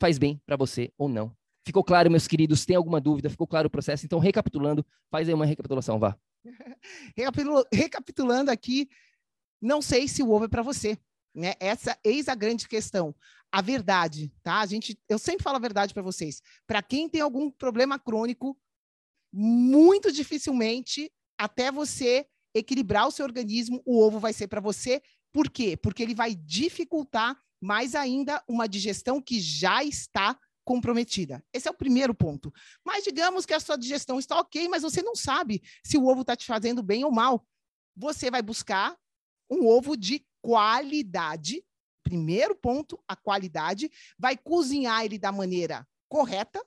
faz 0.00 0.18
bem 0.18 0.42
para 0.44 0.56
você 0.56 0.92
ou 0.98 1.08
não. 1.08 1.32
Ficou 1.64 1.84
claro, 1.84 2.10
meus 2.10 2.26
queridos? 2.26 2.66
Tem 2.66 2.74
alguma 2.74 3.00
dúvida? 3.00 3.30
Ficou 3.30 3.46
claro 3.46 3.68
o 3.68 3.70
processo? 3.70 4.04
Então, 4.04 4.18
recapitulando, 4.18 4.84
faz 5.08 5.28
aí 5.28 5.34
uma 5.34 5.46
recapitulação, 5.46 6.00
vá. 6.00 6.18
Recapitulando 7.72 8.50
aqui, 8.50 8.88
não 9.60 9.80
sei 9.80 10.08
se 10.08 10.20
o 10.20 10.32
ovo 10.32 10.46
é 10.46 10.48
para 10.48 10.62
você. 10.62 10.98
Né? 11.34 11.54
Essa 11.60 11.98
eis 12.04 12.28
a 12.28 12.34
grande 12.34 12.68
questão 12.68 13.14
a 13.52 13.60
verdade, 13.60 14.32
tá? 14.42 14.60
A 14.60 14.66
gente, 14.66 14.98
eu 15.06 15.18
sempre 15.18 15.42
falo 15.42 15.56
a 15.56 15.60
verdade 15.60 15.92
para 15.92 16.02
vocês. 16.02 16.40
Para 16.66 16.82
quem 16.82 17.06
tem 17.06 17.20
algum 17.20 17.50
problema 17.50 17.98
crônico, 17.98 18.58
muito 19.30 20.10
dificilmente, 20.10 21.12
até 21.38 21.70
você 21.70 22.26
equilibrar 22.54 23.06
o 23.06 23.10
seu 23.10 23.26
organismo, 23.26 23.82
o 23.84 24.00
ovo 24.00 24.18
vai 24.18 24.32
ser 24.32 24.48
para 24.48 24.60
você. 24.60 25.02
Por 25.30 25.50
quê? 25.50 25.76
Porque 25.76 26.02
ele 26.02 26.14
vai 26.14 26.34
dificultar 26.34 27.38
mais 27.60 27.94
ainda 27.94 28.42
uma 28.48 28.66
digestão 28.66 29.20
que 29.20 29.38
já 29.38 29.84
está 29.84 30.38
comprometida. 30.64 31.44
Esse 31.52 31.68
é 31.68 31.70
o 31.70 31.76
primeiro 31.76 32.14
ponto. 32.14 32.52
Mas 32.84 33.04
digamos 33.04 33.44
que 33.44 33.54
a 33.54 33.60
sua 33.60 33.76
digestão 33.76 34.18
está 34.18 34.38
ok, 34.38 34.66
mas 34.68 34.82
você 34.82 35.02
não 35.02 35.14
sabe 35.14 35.62
se 35.84 35.98
o 35.98 36.06
ovo 36.06 36.22
está 36.22 36.36
te 36.36 36.46
fazendo 36.46 36.82
bem 36.82 37.04
ou 37.04 37.12
mal. 37.12 37.46
Você 37.96 38.30
vai 38.30 38.40
buscar 38.40 38.96
um 39.50 39.66
ovo 39.66 39.96
de 39.96 40.24
qualidade 40.42 41.64
Primeiro 42.02 42.54
ponto, 42.54 43.02
a 43.06 43.16
qualidade. 43.16 43.90
Vai 44.18 44.36
cozinhar 44.36 45.04
ele 45.04 45.18
da 45.18 45.32
maneira 45.32 45.86
correta 46.08 46.62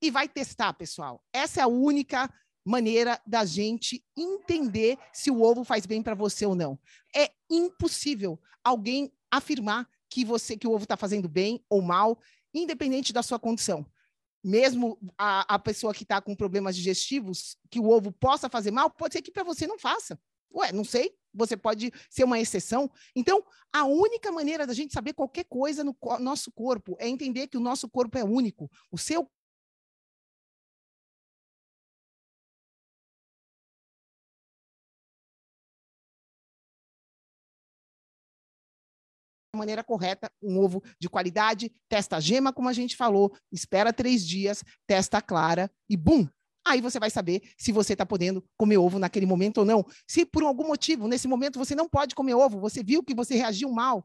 e 0.00 0.10
vai 0.10 0.28
testar, 0.28 0.72
pessoal. 0.74 1.22
Essa 1.32 1.60
é 1.60 1.62
a 1.62 1.68
única 1.68 2.32
maneira 2.64 3.20
da 3.26 3.44
gente 3.44 4.04
entender 4.16 4.98
se 5.12 5.30
o 5.30 5.42
ovo 5.42 5.64
faz 5.64 5.86
bem 5.86 6.02
para 6.02 6.14
você 6.14 6.46
ou 6.46 6.54
não. 6.54 6.78
É 7.14 7.30
impossível 7.50 8.40
alguém 8.64 9.12
afirmar 9.30 9.88
que 10.08 10.24
você 10.24 10.56
que 10.56 10.66
o 10.66 10.72
ovo 10.72 10.84
está 10.84 10.96
fazendo 10.96 11.28
bem 11.28 11.64
ou 11.68 11.82
mal, 11.82 12.18
independente 12.54 13.12
da 13.12 13.22
sua 13.22 13.38
condição. 13.38 13.84
Mesmo 14.42 14.98
a, 15.18 15.54
a 15.54 15.58
pessoa 15.58 15.92
que 15.92 16.04
está 16.04 16.20
com 16.20 16.34
problemas 16.34 16.76
digestivos, 16.76 17.56
que 17.68 17.80
o 17.80 17.88
ovo 17.88 18.12
possa 18.12 18.48
fazer 18.48 18.70
mal, 18.70 18.88
pode 18.90 19.12
ser 19.12 19.22
que 19.22 19.32
para 19.32 19.44
você 19.44 19.66
não 19.66 19.78
faça. 19.78 20.18
Ué, 20.54 20.72
não 20.72 20.84
sei, 20.84 21.12
você 21.36 21.56
pode 21.56 21.92
ser 22.10 22.24
uma 22.24 22.38
exceção. 22.40 22.90
Então, 23.14 23.44
a 23.72 23.84
única 23.84 24.32
maneira 24.32 24.66
da 24.66 24.74
gente 24.74 24.92
saber 24.92 25.12
qualquer 25.12 25.44
coisa 25.44 25.84
no 25.84 25.94
co 25.94 26.18
nosso 26.18 26.50
corpo 26.50 26.96
é 26.98 27.08
entender 27.08 27.46
que 27.48 27.56
o 27.56 27.60
nosso 27.60 27.88
corpo 27.88 28.18
é 28.18 28.24
único. 28.24 28.70
O 28.90 28.98
seu 28.98 29.28
maneira 39.56 39.82
correta, 39.82 40.30
um 40.40 40.58
ovo 40.58 40.82
de 41.00 41.08
qualidade, 41.08 41.72
testa 41.88 42.16
a 42.16 42.20
gema, 42.20 42.52
como 42.52 42.68
a 42.68 42.72
gente 42.72 42.94
falou, 42.94 43.34
espera 43.50 43.92
três 43.92 44.24
dias, 44.24 44.62
testa 44.86 45.18
a 45.18 45.22
clara 45.22 45.70
e 45.88 45.96
bum, 45.96 46.28
Aí 46.66 46.80
você 46.80 46.98
vai 46.98 47.10
saber 47.10 47.42
se 47.56 47.70
você 47.70 47.92
está 47.92 48.04
podendo 48.04 48.44
comer 48.56 48.76
ovo 48.76 48.98
naquele 48.98 49.24
momento 49.24 49.58
ou 49.58 49.64
não. 49.64 49.86
Se 50.04 50.26
por 50.26 50.42
algum 50.42 50.66
motivo, 50.66 51.06
nesse 51.06 51.28
momento, 51.28 51.60
você 51.60 51.76
não 51.76 51.88
pode 51.88 52.12
comer 52.12 52.34
ovo, 52.34 52.58
você 52.58 52.82
viu 52.82 53.04
que 53.04 53.14
você 53.14 53.36
reagiu 53.36 53.70
mal. 53.70 54.04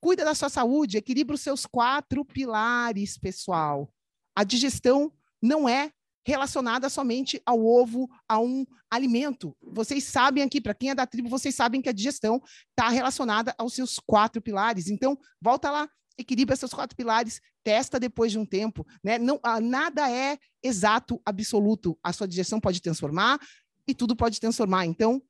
Cuida 0.00 0.24
da 0.24 0.36
sua 0.36 0.48
saúde, 0.48 0.98
equilibra 0.98 1.34
os 1.34 1.40
seus 1.40 1.66
quatro 1.66 2.24
pilares, 2.24 3.18
pessoal. 3.18 3.92
A 4.36 4.44
digestão 4.44 5.12
não 5.42 5.68
é 5.68 5.90
relacionada 6.24 6.88
somente 6.88 7.42
ao 7.44 7.64
ovo, 7.64 8.08
a 8.28 8.38
um 8.38 8.64
alimento. 8.88 9.56
Vocês 9.60 10.04
sabem 10.04 10.44
aqui, 10.44 10.60
para 10.60 10.74
quem 10.74 10.90
é 10.90 10.94
da 10.94 11.08
tribo, 11.08 11.28
vocês 11.28 11.56
sabem 11.56 11.82
que 11.82 11.88
a 11.88 11.92
digestão 11.92 12.40
está 12.70 12.88
relacionada 12.88 13.52
aos 13.58 13.74
seus 13.74 13.98
quatro 13.98 14.40
pilares. 14.40 14.88
Então, 14.88 15.18
volta 15.40 15.72
lá, 15.72 15.90
equilibra 16.18 16.56
seus 16.56 16.74
quatro 16.74 16.96
pilares, 16.96 17.40
testa 17.62 18.00
depois 18.00 18.32
de 18.32 18.38
um 18.38 18.44
tempo, 18.44 18.86
né? 19.02 19.18
Não, 19.18 19.38
ah, 19.42 19.60
nada 19.60 20.10
é 20.10 20.38
exato, 20.62 21.20
absoluto. 21.24 21.96
A 22.02 22.12
sua 22.12 22.26
digestão 22.26 22.60
pode 22.60 22.82
transformar 22.82 23.38
e 23.86 23.94
tudo 23.94 24.16
pode 24.16 24.40
transformar. 24.40 24.84
Então, 24.86 25.22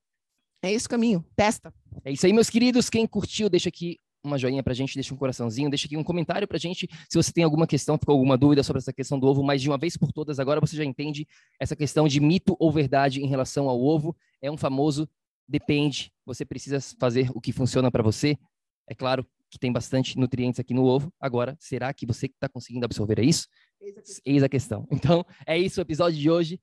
é 0.62 0.72
esse 0.72 0.86
o 0.86 0.90
caminho. 0.90 1.24
Testa. 1.36 1.72
É 2.04 2.12
isso 2.12 2.26
aí, 2.26 2.32
meus 2.32 2.50
queridos. 2.50 2.88
Quem 2.88 3.06
curtiu, 3.06 3.48
deixa 3.48 3.68
aqui 3.68 3.98
uma 4.24 4.38
joinha 4.38 4.62
pra 4.62 4.74
gente, 4.74 4.94
deixa 4.94 5.14
um 5.14 5.16
coraçãozinho, 5.16 5.70
deixa 5.70 5.86
aqui 5.86 5.96
um 5.96 6.02
comentário 6.02 6.46
pra 6.46 6.58
gente 6.58 6.88
se 7.08 7.16
você 7.16 7.32
tem 7.32 7.44
alguma 7.44 7.66
questão, 7.66 7.96
ficou 7.96 8.14
alguma 8.14 8.36
dúvida 8.36 8.62
sobre 8.62 8.80
essa 8.80 8.92
questão 8.92 9.18
do 9.18 9.26
ovo, 9.26 9.44
mas 9.44 9.62
de 9.62 9.68
uma 9.68 9.78
vez 9.78 9.96
por 9.96 10.12
todas, 10.12 10.40
agora 10.40 10.60
você 10.60 10.76
já 10.76 10.84
entende 10.84 11.26
essa 11.60 11.76
questão 11.76 12.08
de 12.08 12.20
mito 12.20 12.56
ou 12.58 12.72
verdade 12.72 13.22
em 13.22 13.28
relação 13.28 13.68
ao 13.68 13.80
ovo. 13.80 14.16
É 14.42 14.50
um 14.50 14.56
famoso 14.56 15.08
depende, 15.48 16.12
você 16.26 16.44
precisa 16.44 16.78
fazer 16.98 17.30
o 17.34 17.40
que 17.40 17.52
funciona 17.52 17.90
para 17.90 18.02
você. 18.02 18.36
É 18.88 18.94
claro, 18.94 19.26
que 19.50 19.58
tem 19.58 19.72
bastante 19.72 20.18
nutrientes 20.18 20.60
aqui 20.60 20.74
no 20.74 20.84
ovo. 20.84 21.12
Agora, 21.20 21.56
será 21.58 21.92
que 21.92 22.06
você 22.06 22.26
está 22.26 22.48
conseguindo 22.48 22.84
absorver 22.84 23.20
isso? 23.20 23.48
Eis 24.24 24.42
a 24.42 24.48
questão. 24.48 24.86
Então, 24.92 25.24
é 25.46 25.58
isso 25.58 25.80
o 25.80 25.82
episódio 25.82 26.18
de 26.18 26.30
hoje. 26.30 26.60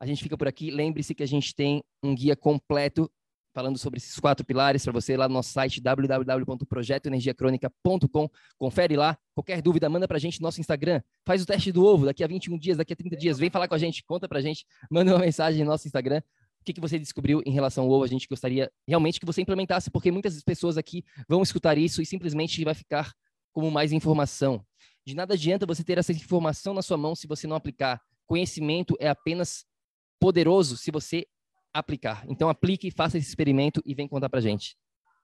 A 0.00 0.06
gente 0.06 0.22
fica 0.22 0.36
por 0.36 0.48
aqui. 0.48 0.70
Lembre-se 0.70 1.14
que 1.14 1.22
a 1.22 1.26
gente 1.26 1.54
tem 1.54 1.82
um 2.02 2.14
guia 2.14 2.36
completo 2.36 3.10
falando 3.56 3.78
sobre 3.78 3.96
esses 3.96 4.20
quatro 4.20 4.44
pilares 4.44 4.84
para 4.84 4.92
você 4.92 5.16
lá 5.16 5.26
no 5.26 5.34
nosso 5.34 5.50
site 5.50 5.80
www.projetoenergiacronica.com. 5.80 8.28
Confere 8.58 8.96
lá. 8.96 9.16
Qualquer 9.34 9.62
dúvida, 9.62 9.88
manda 9.88 10.06
para 10.06 10.18
a 10.18 10.20
gente 10.20 10.42
no 10.42 10.46
nosso 10.46 10.60
Instagram. 10.60 11.00
Faz 11.24 11.42
o 11.42 11.46
teste 11.46 11.72
do 11.72 11.82
ovo 11.82 12.04
daqui 12.04 12.22
a 12.22 12.26
21 12.26 12.58
dias, 12.58 12.76
daqui 12.76 12.92
a 12.92 12.96
30 12.96 13.16
dias. 13.16 13.38
Vem 13.38 13.48
falar 13.48 13.66
com 13.66 13.74
a 13.74 13.78
gente, 13.78 14.04
conta 14.04 14.28
para 14.28 14.40
a 14.40 14.42
gente, 14.42 14.66
manda 14.90 15.10
uma 15.10 15.20
mensagem 15.20 15.64
no 15.64 15.70
nosso 15.70 15.86
Instagram 15.86 16.20
que, 16.66 16.74
que 16.74 16.80
você 16.80 16.98
descobriu 16.98 17.40
em 17.46 17.52
relação 17.52 17.84
ao 17.84 17.90
ovo? 17.90 18.04
A 18.04 18.08
gente 18.08 18.26
gostaria 18.26 18.70
realmente 18.86 19.20
que 19.20 19.26
você 19.26 19.40
implementasse, 19.40 19.88
porque 19.88 20.10
muitas 20.10 20.42
pessoas 20.42 20.76
aqui 20.76 21.04
vão 21.28 21.40
escutar 21.40 21.78
isso 21.78 22.02
e 22.02 22.06
simplesmente 22.06 22.62
vai 22.64 22.74
ficar 22.74 23.14
como 23.52 23.70
mais 23.70 23.92
informação. 23.92 24.66
De 25.06 25.14
nada 25.14 25.34
adianta 25.34 25.64
você 25.64 25.84
ter 25.84 25.96
essa 25.96 26.12
informação 26.12 26.74
na 26.74 26.82
sua 26.82 26.96
mão 26.96 27.14
se 27.14 27.28
você 27.28 27.46
não 27.46 27.54
aplicar. 27.54 28.02
Conhecimento 28.26 28.96
é 28.98 29.08
apenas 29.08 29.64
poderoso 30.18 30.76
se 30.76 30.90
você 30.90 31.26
aplicar. 31.72 32.24
Então 32.28 32.48
aplique, 32.48 32.90
faça 32.90 33.16
esse 33.16 33.28
experimento 33.28 33.80
e 33.86 33.94
vem 33.94 34.08
contar 34.08 34.28
pra 34.28 34.40
gente. 34.40 34.76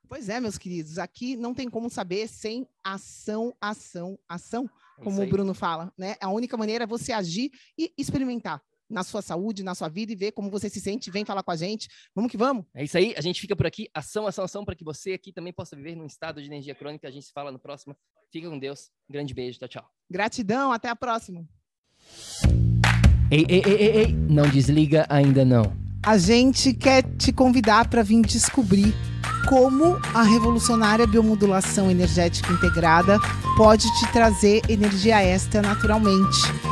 Pois 0.09 0.29
é, 0.29 0.39
meus 0.39 0.59
queridos, 0.59 0.99
aqui 0.99 1.37
não 1.37 1.55
tem 1.55 1.69
como 1.69 1.91
saber 1.91 2.29
sem 2.29 2.69
ação, 2.85 3.53
ação, 3.61 4.19
ação, 4.29 4.71
é 4.99 5.03
como 5.03 5.23
o 5.23 5.27
Bruno 5.27 5.55
fala, 5.55 5.93
né? 5.99 6.17
A 6.21 6.31
única 6.31 6.57
maneira 6.57 6.85
é 6.85 6.87
você 6.87 7.13
agir 7.13 7.51
e 7.77 7.93
experimentar 7.99 8.63
na 8.93 9.03
sua 9.03 9.23
saúde, 9.23 9.65
na 9.65 9.75
sua 9.75 9.89
vida 9.89 10.13
e 10.13 10.17
ver 10.17 10.33
como 10.33 10.51
você 10.51 10.69
se 10.69 10.81
sente. 10.81 11.11
Vem 11.11 11.25
falar 11.25 11.43
com 11.43 11.51
a 11.51 11.57
gente. 11.57 11.89
Vamos 12.15 12.31
que 12.31 12.37
vamos. 12.37 12.65
É 12.75 12.85
isso 12.85 12.97
aí. 12.97 13.15
A 13.17 13.21
gente 13.21 13.41
fica 13.41 13.57
por 13.57 13.67
aqui. 13.67 13.89
Ação, 13.95 14.27
ação, 14.27 14.45
ação, 14.45 14.65
para 14.65 14.75
que 14.75 14.85
você 14.85 15.15
aqui 15.15 15.33
também 15.33 15.53
possa 15.53 15.75
viver 15.75 15.97
num 15.97 16.07
estado 16.07 16.41
de 16.41 16.47
energia 16.47 16.75
crônica. 16.75 17.09
A 17.09 17.11
gente 17.11 17.27
se 17.27 17.33
fala 17.33 17.51
no 17.51 17.59
próximo. 17.59 17.97
Fica 18.31 18.49
com 18.49 18.59
Deus. 18.59 18.91
Grande 19.09 19.35
beijo. 19.35 19.59
Tchau, 19.59 19.69
tchau. 19.69 19.91
Gratidão. 20.11 20.73
Até 20.73 20.89
a 20.89 20.97
próxima. 20.97 21.45
Ei, 23.31 23.47
ei, 23.49 23.63
ei, 23.65 23.75
ei, 23.75 23.97
ei. 23.97 24.13
Não 24.13 24.49
desliga 24.49 25.07
ainda 25.09 25.45
não. 25.45 25.75
A 26.05 26.19
gente 26.19 26.75
quer 26.75 27.03
te 27.17 27.33
convidar 27.33 27.89
para 27.89 28.03
vir 28.03 28.23
descobrir 28.23 28.93
como 29.49 29.97
a 30.15 30.23
revolucionária 30.23 31.07
biomodulação 31.07 31.91
energética 31.91 32.53
integrada 32.53 33.19
pode 33.57 33.85
te 33.99 34.13
trazer 34.13 34.63
energia 34.69 35.23
extra 35.23 35.63
naturalmente 35.63 36.72